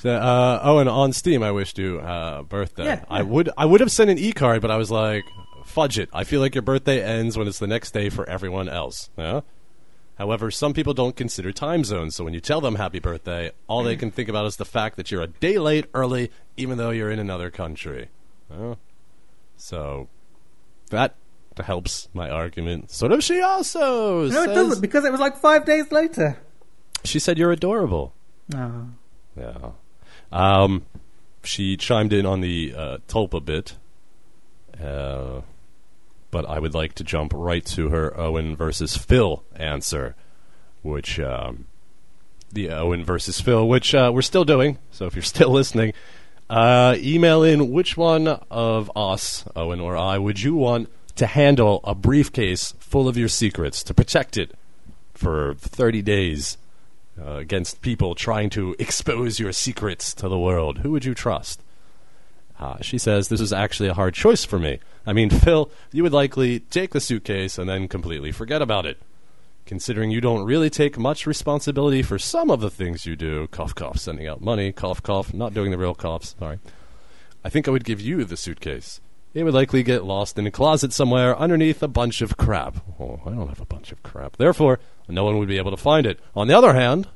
[0.01, 2.85] Said, uh, oh, and on Steam, I wished you uh, birthday.
[2.85, 5.25] Yeah, I would I would have sent an e card, but I was like,
[5.63, 6.09] fudge it.
[6.11, 9.11] I feel like your birthday ends when it's the next day for everyone else.
[9.15, 9.41] Yeah.
[10.17, 13.83] However, some people don't consider time zones, so when you tell them happy birthday, all
[13.83, 16.89] they can think about is the fact that you're a day late early, even though
[16.89, 18.09] you're in another country.
[18.49, 18.75] Yeah.
[19.57, 20.09] So
[20.89, 21.13] that
[21.63, 22.89] helps my argument.
[22.89, 24.27] So does she also.
[24.27, 26.39] No, it doesn't because it was like five days later.
[27.03, 28.15] She said you're adorable.
[28.55, 28.87] Oh.
[29.37, 29.71] Yeah.
[30.32, 30.86] Um,
[31.43, 33.75] she chimed in on the uh, Tulpa bit,
[34.82, 35.41] uh,
[36.29, 40.15] but I would like to jump right to her Owen versus Phil answer,
[40.82, 41.65] which um,
[42.51, 44.77] the Owen versus Phil, which uh, we're still doing.
[44.91, 45.93] So if you're still listening,
[46.49, 51.82] uh, email in which one of us, Owen or I, would you want to handle
[51.84, 54.53] a briefcase full of your secrets to protect it
[55.13, 56.57] for 30 days
[57.20, 60.80] uh, against people trying to expose your secrets to the world.
[60.80, 61.62] Who would you trust?
[62.59, 64.80] Uh, she says, This is actually a hard choice for me.
[65.05, 69.01] I mean, Phil, you would likely take the suitcase and then completely forget about it.
[69.66, 73.74] Considering you don't really take much responsibility for some of the things you do, cough,
[73.74, 76.59] cough, sending out money, cough, cough, not doing the real coughs, sorry.
[77.43, 79.01] I think I would give you the suitcase.
[79.34, 82.78] It would likely get lost in a closet somewhere underneath a bunch of crap.
[82.99, 84.36] Oh, I don't have a bunch of crap.
[84.36, 84.80] Therefore,
[85.12, 86.20] no one would be able to find it.
[86.36, 87.07] On the other hand,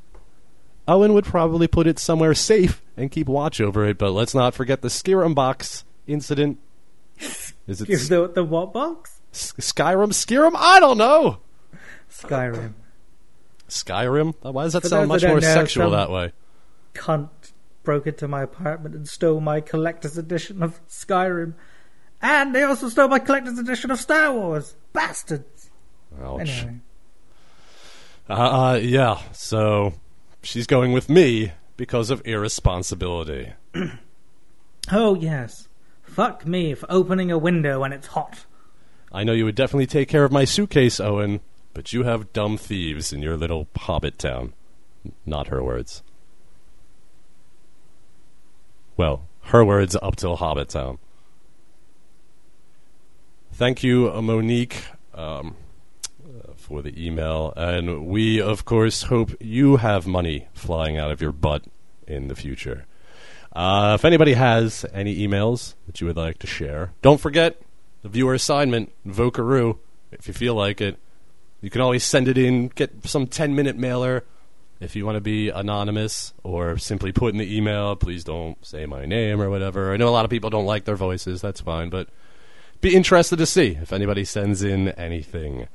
[0.87, 4.53] Owen would probably put it somewhere safe and keep watch over it, but let's not
[4.53, 6.59] forget the Skyrim box incident.
[7.67, 9.19] Is it the, the what box?
[9.33, 10.09] S- Skyrim?
[10.09, 10.53] Skyrim?
[10.55, 11.39] I don't know.
[12.09, 12.73] Skyrim.
[13.67, 14.35] Skyrim?
[14.41, 16.33] Why does that For sound much that more know, sexual that way?
[16.93, 17.29] Cunt
[17.83, 21.53] broke into my apartment and stole my collector's edition of Skyrim.
[22.21, 24.75] And they also stole my collector's edition of Star Wars.
[24.93, 25.69] Bastards.
[26.21, 26.39] Ouch.
[26.41, 26.79] Anyway.
[28.29, 29.93] Uh, uh, yeah, so
[30.41, 33.53] she's going with me because of irresponsibility.
[34.91, 35.67] Oh, yes.
[36.03, 38.45] Fuck me for opening a window when it's hot.
[39.11, 41.39] I know you would definitely take care of my suitcase, Owen,
[41.73, 44.53] but you have dumb thieves in your little hobbit town.
[45.25, 46.03] Not her words.
[48.97, 50.99] Well, her words up till Hobbit Town.
[53.53, 55.55] Thank you, Monique, um,
[56.65, 57.53] for the email.
[57.55, 61.63] And we, of course, hope you have money flying out of your butt
[62.07, 62.85] in the future.
[63.55, 67.61] Uh, if anybody has any emails that you would like to share, don't forget
[68.01, 69.77] the viewer assignment, Vocaroo,
[70.11, 70.97] if you feel like it.
[71.61, 74.23] You can always send it in, get some 10 minute mailer.
[74.79, 78.85] If you want to be anonymous or simply put in the email, please don't say
[78.85, 79.93] my name or whatever.
[79.93, 82.09] I know a lot of people don't like their voices, that's fine, but
[82.81, 85.67] be interested to see if anybody sends in anything.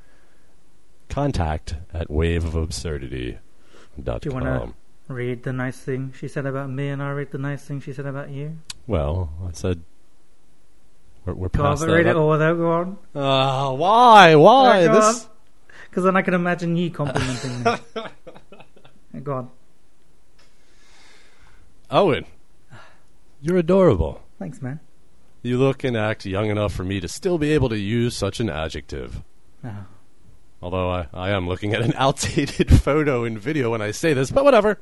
[1.11, 4.19] Contact at waveofabsurdity.com.
[4.19, 4.73] Do you want
[5.07, 7.81] to read the nice thing she said about me and I'll read the nice thing
[7.81, 8.57] she said about you?
[8.87, 9.81] Well, I said
[11.25, 11.93] we're, we're Go on, past but that.
[11.93, 12.97] read it all though, go on.
[13.13, 14.35] Uh, why?
[14.35, 14.87] Why?
[14.87, 15.27] Go this
[15.89, 17.71] Because then I can imagine you complimenting me.
[19.13, 19.51] Yeah, go on.
[21.89, 22.25] Owen,
[23.41, 24.21] you're adorable.
[24.39, 24.79] Thanks, man.
[25.43, 28.39] You look and act young enough for me to still be able to use such
[28.39, 29.21] an adjective.
[29.65, 29.75] Oh.
[30.61, 34.31] Although I, I am looking at an outdated photo and video when I say this,
[34.31, 34.79] but whatever.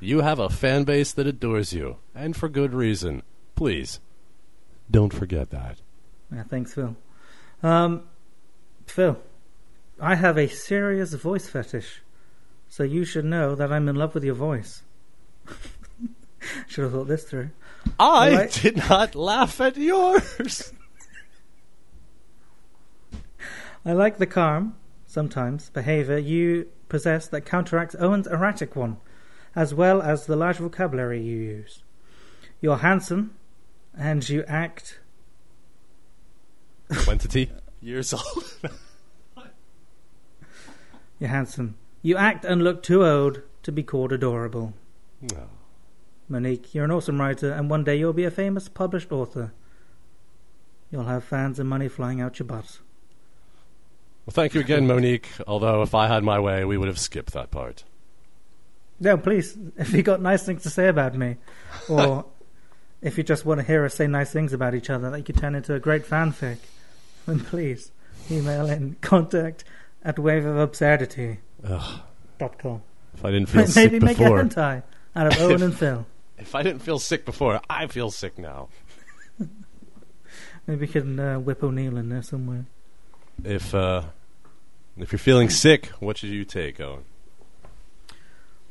[0.00, 3.22] You have a fan base that adores you, and for good reason.
[3.54, 4.00] Please,
[4.90, 5.78] don't forget that.
[6.32, 6.96] Yeah, thanks, Phil.
[7.62, 8.04] Um,
[8.86, 9.18] Phil,
[10.00, 12.00] I have a serious voice fetish,
[12.68, 14.82] so you should know that I'm in love with your voice.
[16.66, 17.50] should have thought this through.
[17.98, 18.50] I Right.
[18.62, 20.72] did not laugh at yours.
[23.84, 24.76] I like the calm,
[25.06, 28.98] sometimes, behavior you possess that counteracts Owen's erratic one,
[29.54, 31.82] as well as the large vocabulary you use.
[32.60, 33.34] You're handsome,
[33.96, 35.00] and you act
[36.92, 37.50] Twenty
[37.80, 38.58] years old.
[41.18, 41.76] You're handsome.
[42.02, 44.72] You act and look too old to be called adorable.
[45.20, 45.48] No.
[46.28, 49.52] Monique, you're an awesome writer, and one day you'll be a famous published author.
[50.90, 52.78] You'll have fans and money flying out your butt.
[54.26, 55.28] Well, thank you again, Monique.
[55.46, 57.84] Although, if I had my way, we would have skipped that part.
[59.00, 61.36] No, please, if you got nice things to say about me,
[61.88, 62.26] or
[63.02, 65.24] if you just want to hear us say nice things about each other, that you
[65.24, 66.58] could turn into a great fanfic,
[67.26, 67.90] then please
[68.30, 69.64] email in contact
[70.04, 72.82] at waveofabsurdity.com.
[73.14, 74.82] If I didn't feel Maybe sick make before, a hentai
[75.16, 76.06] out of Owen and Phil.
[76.38, 78.68] if I didn't feel sick before, I feel sick now.
[80.66, 82.66] Maybe we can uh, whip O'Neill in there somewhere.
[83.44, 84.02] If uh,
[84.96, 87.04] if you're feeling sick, what should you take, Owen?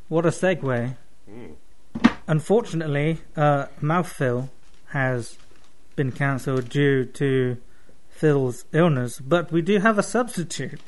[0.07, 0.95] What a segue.
[2.27, 4.49] Unfortunately, uh, Mouthful
[4.87, 5.37] has
[5.95, 7.57] been cancelled due to
[8.09, 10.81] Phil's illness, but we do have a substitute.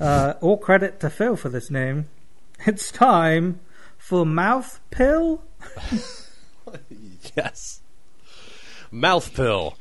[0.00, 2.08] Uh, all credit to Phil for this name.
[2.64, 3.58] It's time
[3.98, 5.42] for Mouth Pill.
[7.36, 7.80] Yes.
[8.90, 9.76] Mouth pill.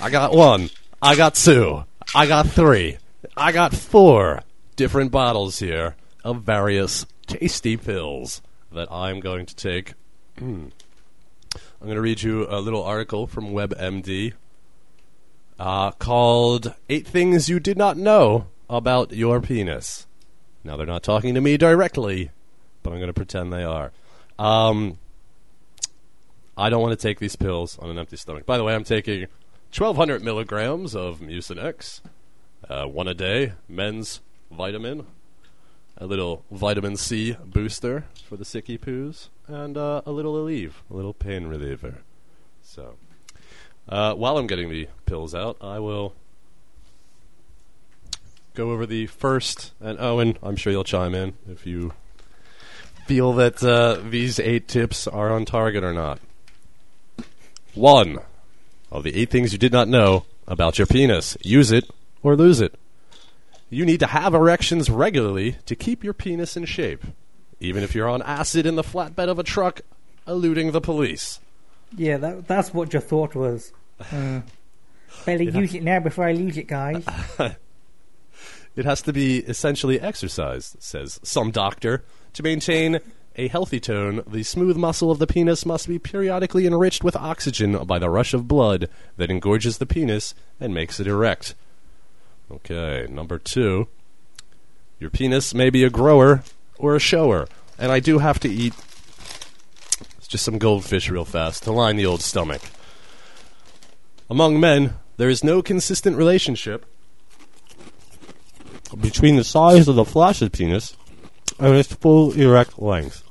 [0.00, 0.70] I got one.
[1.00, 1.84] I got two.
[2.14, 2.98] I got three.
[3.38, 4.42] I got four
[4.76, 9.94] different bottles here of various tasty pills that I'm going to take.
[10.38, 10.72] I'm
[11.80, 14.34] going to read you a little article from WebMD
[15.58, 20.06] uh, called Eight Things You Did Not Know About Your Penis.
[20.64, 22.30] Now, they're not talking to me directly,
[22.82, 23.90] but I'm going to pretend they are.
[24.38, 24.98] Um,
[26.58, 28.44] I don't want to take these pills on an empty stomach.
[28.44, 29.28] By the way, I'm taking
[29.76, 32.02] 1,200 milligrams of Mucinex,
[32.68, 34.20] uh, one a day, men's
[34.50, 35.06] vitamin,
[35.96, 40.94] a little vitamin C booster for the sicky poos, and uh, a little Aleve, a
[40.94, 42.02] little pain reliever.
[42.62, 42.96] So,
[43.88, 46.12] uh, while I'm getting the pills out, I will
[48.52, 49.72] go over the first.
[49.80, 51.94] And Owen, I'm sure you'll chime in if you
[53.06, 56.20] feel that uh, these eight tips are on target or not.
[57.72, 58.18] One
[58.92, 61.36] of the eight things you did not know about your penis.
[61.42, 61.90] Use it
[62.22, 62.74] or lose it.
[63.70, 67.02] You need to have erections regularly to keep your penis in shape,
[67.58, 69.80] even if you're on acid in the flatbed of a truck,
[70.28, 71.40] eluding the police.
[71.96, 73.72] Yeah, that, that's what your thought was.
[74.12, 74.40] Uh,
[75.24, 77.04] better use it now before I lose it, guys.
[78.74, 82.04] It has to be essentially exercised, says some doctor.
[82.34, 83.00] To maintain
[83.36, 87.84] a healthy tone, the smooth muscle of the penis must be periodically enriched with oxygen
[87.84, 91.54] by the rush of blood that engorges the penis and makes it erect.
[92.50, 93.88] Okay, number two.
[95.00, 96.44] Your penis may be a grower
[96.78, 97.48] or a shower.
[97.78, 98.74] And I do have to eat
[100.28, 102.62] just some goldfish real fast to line the old stomach.
[104.30, 106.86] Among men, there is no consistent relationship
[108.98, 110.96] between the size of the flaccid penis
[111.58, 113.24] and its full erect length.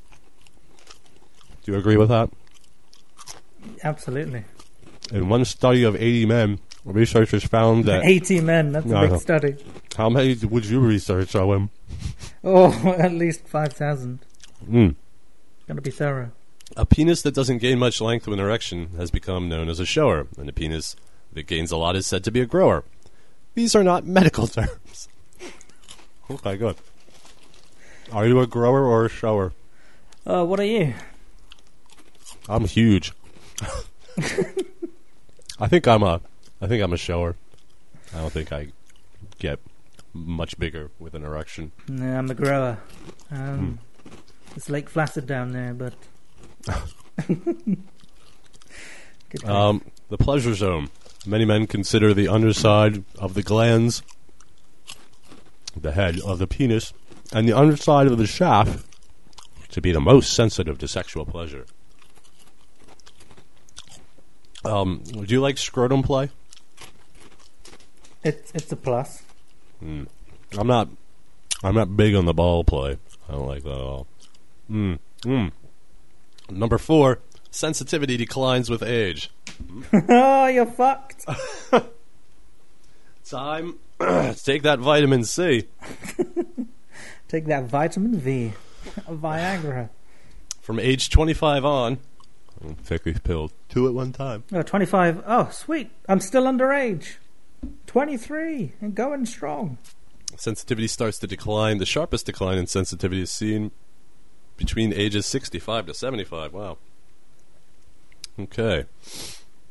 [1.63, 2.29] Do you agree with that?
[3.83, 4.45] Absolutely.
[5.11, 8.05] In one study of 80 men, researchers found that.
[8.05, 9.17] 80 men, that's a big no.
[9.17, 9.55] study.
[9.95, 11.69] How many would you research, Owen?
[12.43, 14.19] Oh, at least 5,000.
[14.69, 14.95] Mm.
[15.67, 16.31] Gotta be thorough.
[16.77, 20.27] A penis that doesn't gain much length when erection has become known as a shower,
[20.38, 20.95] and a penis
[21.33, 22.83] that gains a lot is said to be a grower.
[23.53, 25.09] These are not medical terms.
[26.29, 26.77] okay, good.
[28.11, 29.53] Are you a grower or a shower?
[30.25, 30.93] Uh, what are you?
[32.49, 33.13] I'm huge.
[35.59, 36.21] I think I'm a.
[36.61, 37.35] I think I'm a shower.
[38.13, 38.67] I don't think I
[39.39, 39.59] get
[40.13, 41.71] much bigger with an erection.
[41.88, 42.77] No, I'm a grower.
[43.31, 43.79] Um,
[44.55, 45.93] It's Lake Placid down there, but.
[49.45, 50.89] Um, the pleasure zone.
[51.25, 54.03] Many men consider the underside of the glands,
[55.73, 56.91] the head of the penis,
[57.31, 58.85] and the underside of the shaft
[59.69, 61.65] to be the most sensitive to sexual pleasure.
[64.63, 66.29] Um, would you like scrotum play?
[68.23, 69.23] it's it's a plus.
[69.81, 70.07] I'm
[70.67, 70.89] not.
[71.63, 72.97] I'm not big on the ball play.
[73.27, 74.07] I don't like that at all.
[74.69, 74.99] Mm.
[75.21, 75.51] Mm.
[76.49, 77.19] Number four.
[77.53, 79.29] Sensitivity declines with age.
[80.09, 81.25] oh, you're fucked.
[83.25, 85.67] Time to take that vitamin C.
[87.31, 88.51] Take that vitamin V,
[89.07, 89.87] Viagra.
[90.59, 91.99] From age 25 on,
[92.61, 94.43] I'll take these pills two at one time.
[94.51, 95.23] Oh, 25.
[95.25, 95.91] Oh, sweet.
[96.09, 97.13] I'm still underage.
[97.87, 99.77] 23 and going strong.
[100.35, 101.77] Sensitivity starts to decline.
[101.77, 103.71] The sharpest decline in sensitivity is seen
[104.57, 106.51] between ages 65 to 75.
[106.51, 106.79] Wow.
[108.37, 108.83] Okay.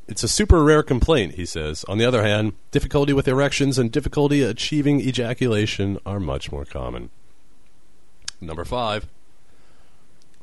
[0.08, 1.84] it's a super rare complaint, he says.
[1.88, 7.10] On the other hand, difficulty with erections and difficulty achieving ejaculation are much more common.
[8.40, 9.06] Number five,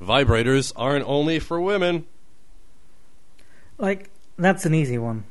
[0.02, 2.06] vibrators aren't only for women.
[3.78, 5.24] Like that's an easy one.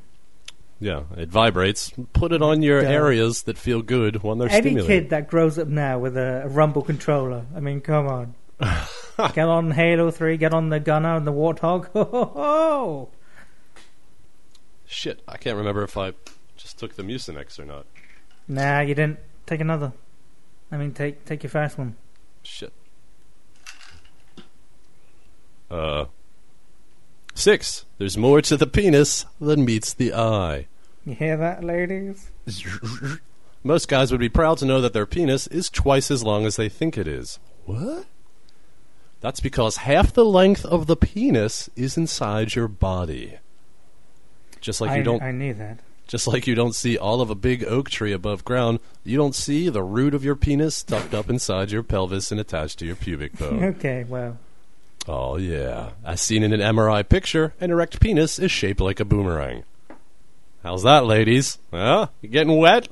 [0.78, 1.93] Yeah, it vibrates.
[2.12, 2.88] Put it on your Duh.
[2.88, 4.86] areas that feel good when they're Any stimulated.
[5.05, 8.34] kid that grows up now with a, a Rumble controller, I mean, come on.
[9.34, 11.88] get on Halo 3, get on the Gunner and the Warthog.
[11.93, 13.09] Ho, ho, ho.
[14.86, 16.12] Shit, I can't remember if I
[16.56, 17.86] just took the Mucinex or not.
[18.47, 19.18] Nah, you didn't.
[19.47, 19.93] Take another.
[20.70, 21.97] I mean, take take your first one.
[22.47, 22.73] Shit.
[25.70, 26.06] Uh.
[27.35, 27.85] Six.
[27.98, 30.68] There's more to the penis than meets the eye.
[31.05, 32.31] You hear that, ladies?
[33.62, 36.56] Most guys would be proud to know that their penis is twice as long as
[36.56, 37.39] they think it is.
[37.64, 38.06] What?
[39.20, 43.39] That's because half the length of the penis is inside your body.
[44.60, 45.81] Just like I, you don't I knew that.
[46.07, 49.35] Just like you don't see all of a big oak tree above ground, you don't
[49.35, 52.97] see the root of your penis tucked up inside your pelvis and attached to your
[52.97, 53.65] pubic bone.
[53.77, 54.37] Okay, wow.
[55.09, 55.91] Oh, yeah.
[56.05, 59.65] As seen in an MRI picture, an erect penis is shaped like a boomerang.
[60.62, 61.59] How's that, ladies?
[61.70, 62.09] Huh?
[62.23, 62.89] You getting wet?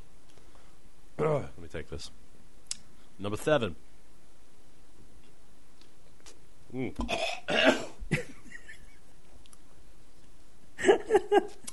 [1.19, 2.11] Let me take this.
[3.19, 3.75] Number seven.
[6.75, 6.95] Mm.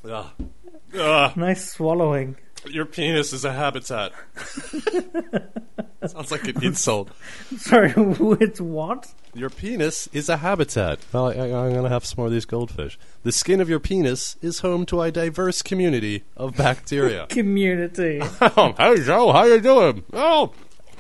[0.05, 0.25] Ugh.
[0.97, 1.37] Ugh.
[1.37, 2.37] nice swallowing.
[2.67, 4.11] Your penis is a habitat.
[6.05, 7.09] Sounds like an insult.
[7.57, 9.11] Sorry, it's what?
[9.33, 10.99] Your penis is a habitat.
[11.11, 12.99] Well, I, I'm going to have some more of these goldfish.
[13.23, 17.25] The skin of your penis is home to a diverse community of bacteria.
[17.29, 18.19] Community.
[18.41, 20.03] oh, hey, Joe, how you doing?
[20.13, 20.53] Oh,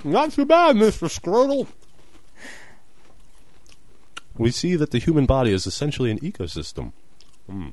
[0.03, 1.09] not too bad, Mr.
[1.09, 1.67] Scrotal.
[4.35, 6.93] We see that the human body is essentially an ecosystem.
[7.47, 7.69] Hmm.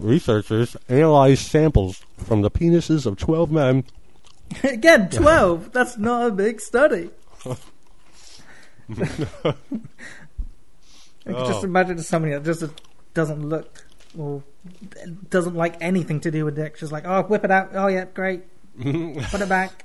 [0.00, 3.84] Researchers analyzed samples from the penises of 12 men
[4.64, 5.72] Again, 12.
[5.72, 7.10] That's not a big study.
[7.46, 7.54] I
[11.24, 11.64] can just Oh.
[11.64, 12.64] imagine somebody that just
[13.14, 13.86] doesn't look
[14.18, 14.42] or
[15.28, 16.78] doesn't like anything to do with dick.
[16.78, 17.70] Just like, oh, whip it out.
[17.74, 18.42] Oh, yeah, great.
[18.80, 19.84] Put it back.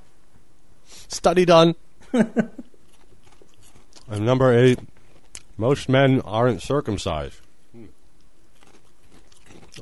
[0.86, 1.74] Study done.
[2.12, 2.50] and
[4.08, 4.80] number eight,
[5.56, 7.40] most men aren't circumcised.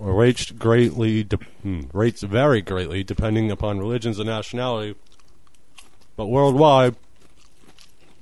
[0.00, 4.96] Rates greatly, de- hmm, rates vary greatly depending upon religions and nationality.
[6.16, 6.96] But worldwide,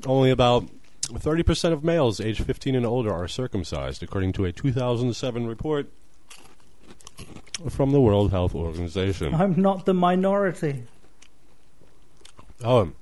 [0.07, 0.66] only about
[1.03, 5.89] 30% of males aged 15 and older are circumcised, according to a 2007 report
[7.69, 9.35] from the World Health Organization.
[9.35, 10.85] I'm not the minority.
[12.65, 12.93] Oh,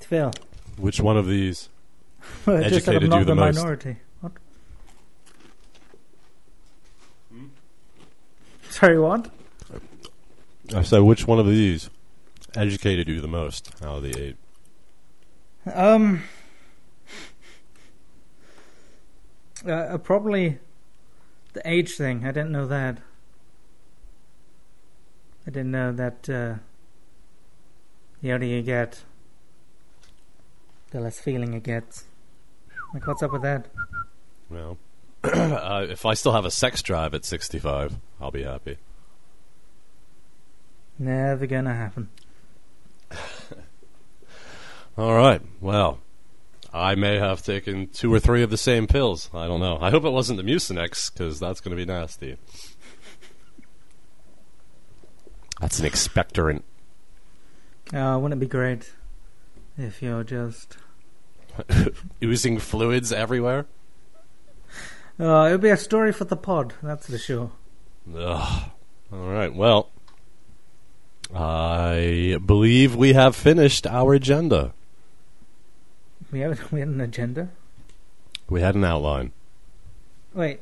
[0.00, 0.32] Phil.
[0.76, 1.68] which one of these?
[2.46, 3.56] I just I'm Educated not you the the most.
[3.56, 3.88] minority.
[3.90, 3.98] What?
[8.80, 9.28] Sorry, what?
[10.74, 11.90] I said, which one of these
[12.56, 14.36] educated you the most out of the eight?
[15.70, 16.22] Um,
[19.66, 20.58] uh, uh, probably
[21.52, 22.24] the age thing.
[22.24, 22.96] I didn't know that.
[25.46, 26.54] I didn't know that uh,
[28.22, 29.02] the older you get,
[30.92, 32.06] the less feeling it gets.
[32.94, 33.66] Like, what's up with that?
[34.48, 34.78] Well,
[35.24, 38.78] uh, if I still have a sex drive at 65, I'll be happy.
[40.98, 42.08] Never gonna happen.
[44.98, 45.40] All right.
[45.60, 46.00] Well,
[46.72, 49.30] I may have taken two or three of the same pills.
[49.34, 49.78] I don't know.
[49.80, 52.36] I hope it wasn't the Mucinex, because that's going to be nasty.
[55.60, 56.62] That's an expectorant.
[57.92, 58.92] Oh, wouldn't it be great
[59.76, 60.76] if you're just.
[62.24, 63.66] Oozing fluids everywhere.
[65.24, 67.52] Oh, it would be a story for the pod, that's for sure.
[68.12, 68.70] Ugh.
[69.12, 69.54] All right.
[69.54, 69.88] Well,
[71.32, 74.74] I believe we have finished our agenda.
[76.32, 77.50] We have we had an agenda.
[78.50, 79.30] We had an outline.
[80.34, 80.58] Wait,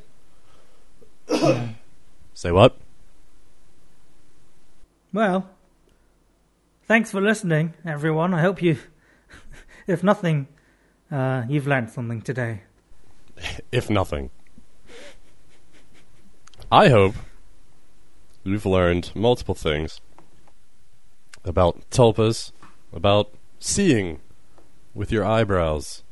[2.34, 2.76] Say what?
[5.10, 5.48] Well,
[6.84, 8.34] thanks for listening, everyone.
[8.34, 8.76] I hope you,
[9.86, 10.48] if nothing,
[11.10, 12.62] uh, you've learned something today.
[13.72, 14.30] If nothing.
[16.70, 17.14] I hope
[18.44, 20.00] you've learned multiple things
[21.44, 22.52] about tulpas,
[22.92, 24.20] about seeing
[24.94, 26.02] with your eyebrows.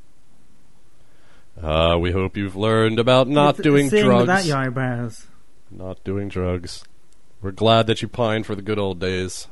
[1.60, 4.22] Uh, we hope you've learned about not With- doing seeing drugs.
[4.22, 5.26] without your eyebrows.
[5.70, 6.84] Not doing drugs.
[7.42, 9.48] We're glad that you pined for the good old days.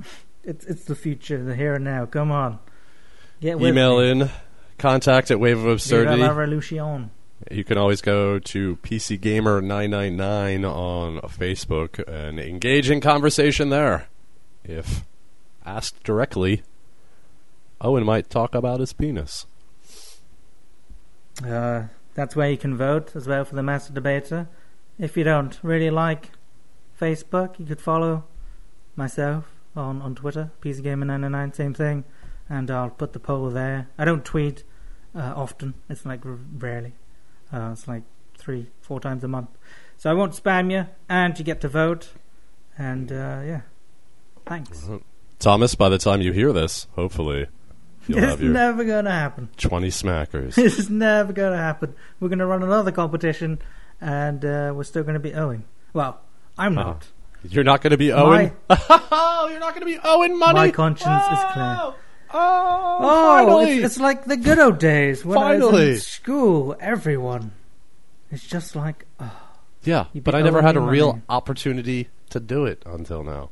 [0.44, 2.06] It's it's the future, the here and now.
[2.06, 2.58] Come on,
[3.38, 4.10] get with Email me.
[4.22, 4.30] in
[4.78, 6.22] contact at Wave of Absurdity.
[7.50, 14.08] You can always go to PC Gamer 999 on Facebook and engage in conversation there.
[14.64, 15.04] If
[15.64, 16.62] asked directly,
[17.80, 19.46] Owen might talk about his penis.
[21.46, 21.84] Uh,
[22.14, 24.48] that's where you can vote as well for the Master Debater.
[24.98, 26.30] If you don't really like
[27.00, 28.24] Facebook, you could follow
[28.96, 29.44] myself
[29.76, 32.04] on, on Twitter, PCGamer99, same thing,
[32.48, 33.88] and I'll put the poll there.
[33.96, 34.64] I don't tweet
[35.14, 36.94] uh, often, it's like r- rarely.
[37.52, 38.02] Uh, it's like
[38.36, 39.48] three, four times a month.
[39.96, 42.10] So I won't spam you, and you get to vote.
[42.76, 43.60] And uh, yeah,
[44.46, 44.88] thanks.
[45.38, 47.46] Thomas, by the time you hear this, hopefully,
[48.06, 49.48] you'll It's have your never gonna happen.
[49.56, 50.58] 20 smackers.
[50.58, 51.94] it's never gonna happen.
[52.20, 53.58] We're gonna run another competition,
[54.00, 55.64] and uh, we're still gonna be Owen.
[55.92, 56.20] Well,
[56.56, 56.90] I'm Uh-huh.
[56.90, 57.08] not.
[57.44, 58.50] You're not going to be Owen?
[58.68, 60.54] oh, you're not going to be Owen money?
[60.58, 61.94] My conscience is clear.
[62.32, 63.78] Oh, oh, finally.
[63.78, 66.76] it's, it's like the good old days when I was in school.
[66.80, 67.52] Everyone,
[68.30, 69.40] it's just like oh,
[69.84, 70.92] yeah, but I never had a money.
[70.92, 73.50] real opportunity to do it until now.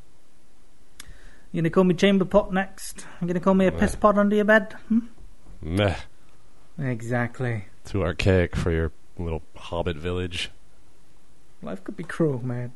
[1.51, 3.05] you gonna call me chamber pot next?
[3.21, 3.79] You gonna call me a Meh.
[3.79, 4.73] piss pot under your bed?
[4.89, 4.99] Hmm?
[5.61, 5.95] Meh.
[6.79, 7.65] Exactly.
[7.85, 10.51] Too archaic for your little hobbit village.
[11.63, 12.73] Life could be cruel, man.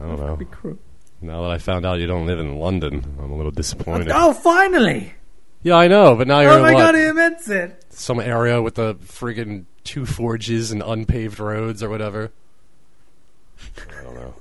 [0.00, 0.36] I don't Life know.
[0.36, 0.78] could be cruel.
[1.20, 4.08] Now that I found out you don't live in London, I'm a little disappointed.
[4.12, 5.14] Oh, finally!
[5.62, 6.80] Yeah, I know, but now you're Oh in my what?
[6.80, 7.84] god, he admits it.
[7.90, 12.30] some area with the friggin' two forges and unpaved roads or whatever.
[13.98, 14.34] I don't know.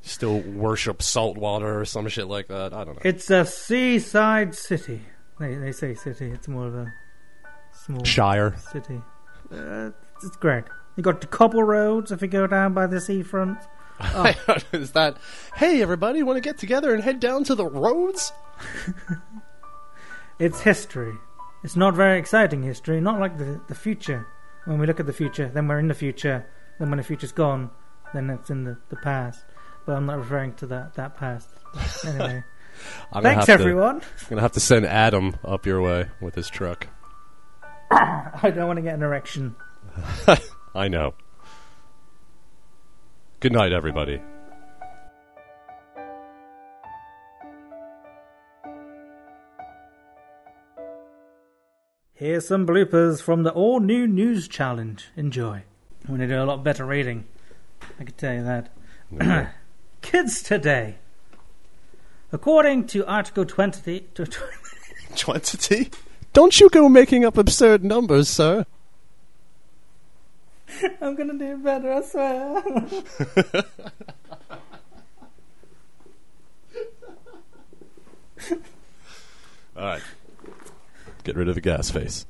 [0.00, 2.72] Still worship salt water or some shit like that.
[2.72, 3.02] I don't know.
[3.04, 5.02] It's a seaside city.
[5.38, 6.30] They they say city.
[6.30, 6.92] It's more of a
[7.84, 8.56] small Shire.
[8.72, 9.02] city.
[9.52, 9.90] Uh,
[10.22, 10.64] it's great.
[10.96, 13.58] You got the cobble roads if you go down by the seafront.
[14.02, 14.32] Oh.
[14.72, 15.16] Is that?
[15.54, 18.32] Hey, everybody, want to get together and head down to the roads?
[20.38, 21.12] It's history.
[21.62, 22.98] It's not very exciting history.
[23.00, 24.26] Not like the the future.
[24.64, 26.46] When we look at the future, then we're in the future.
[26.78, 27.70] Then when the future's gone,
[28.14, 29.44] then it's in the, the past.
[29.84, 31.50] But I'm not referring to that that past.
[32.06, 32.42] Anyway,
[33.22, 33.96] thanks have to- everyone.
[33.96, 36.88] I'm gonna have to send Adam up your way with his truck.
[37.90, 39.54] I don't want to get an erection.
[40.74, 41.12] I know.
[43.40, 44.20] Good night, everybody.
[52.12, 55.06] Here's some bloopers from the all new news challenge.
[55.16, 55.62] Enjoy.
[56.02, 57.24] I'm going to do a lot better reading.
[57.98, 59.54] I can tell you that.
[60.02, 60.96] Kids today.
[62.32, 64.00] According to Article 20.
[64.16, 64.28] To,
[65.18, 65.90] Quantity?
[66.34, 68.66] Don't you go making up absurd numbers, sir.
[71.00, 72.62] I'm going to do better, I swear.
[79.76, 80.02] All right.
[81.24, 82.26] Get rid of the gas face.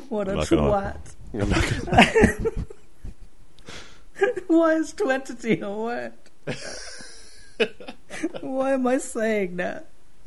[0.09, 0.97] what a I'm gonna- twat.
[1.35, 2.67] I'm not gonna-
[4.47, 6.13] Why is 20 a word?
[8.41, 9.87] Why am I saying that?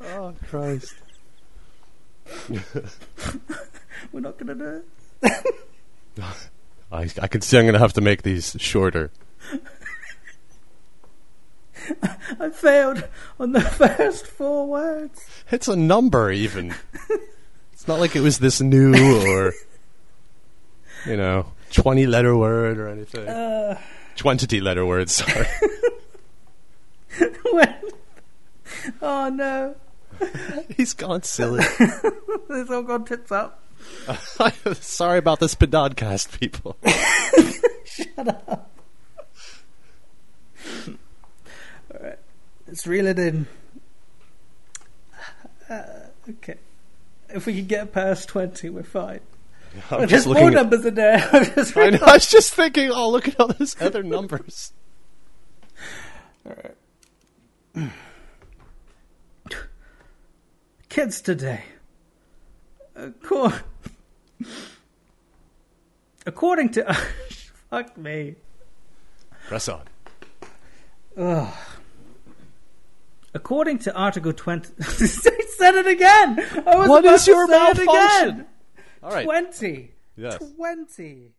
[0.00, 0.94] oh Christ!
[4.12, 4.82] We're not going to do
[5.22, 5.46] it.
[6.92, 9.10] I I can see I'm gonna have to make these shorter.
[12.40, 13.04] I failed
[13.38, 15.24] on the first four words.
[15.50, 16.74] It's a number, even.
[17.72, 18.94] it's not like it was this new
[19.26, 19.52] or
[21.06, 23.28] you know twenty letter word or anything.
[23.28, 23.78] Uh,
[24.16, 25.46] Twenty letter words, Sorry.
[29.02, 29.76] oh no,
[30.76, 31.64] He's gone silly.
[32.50, 33.62] it's all gone tits up.
[34.80, 36.76] Sorry about this podcast, people.
[37.84, 38.70] Shut up.
[40.88, 42.18] all right.
[42.66, 43.46] Let's reel it in.
[45.68, 45.82] Uh,
[46.28, 46.56] okay.
[47.28, 49.20] If we can get past 20, we're fine.
[49.90, 50.48] I'm There's just more looking.
[50.48, 51.28] At, numbers in there.
[51.32, 51.98] I know.
[52.06, 52.90] I was just thinking.
[52.90, 54.72] Oh, look at all those other numbers.
[56.46, 56.54] All
[57.76, 57.90] right.
[60.88, 61.64] Kids today.
[62.96, 63.62] Accor-
[66.24, 66.92] According to.
[67.70, 68.36] Fuck me.
[69.48, 69.82] Press on.
[71.18, 71.52] Ugh.
[73.34, 74.70] According to Article 20.
[74.80, 76.38] I said it again!
[76.66, 78.28] I was What about is to your say it malfunction?
[78.30, 78.46] again!
[79.06, 79.24] All right.
[79.24, 79.92] 20.
[80.16, 80.36] Yes.
[80.56, 81.30] 20.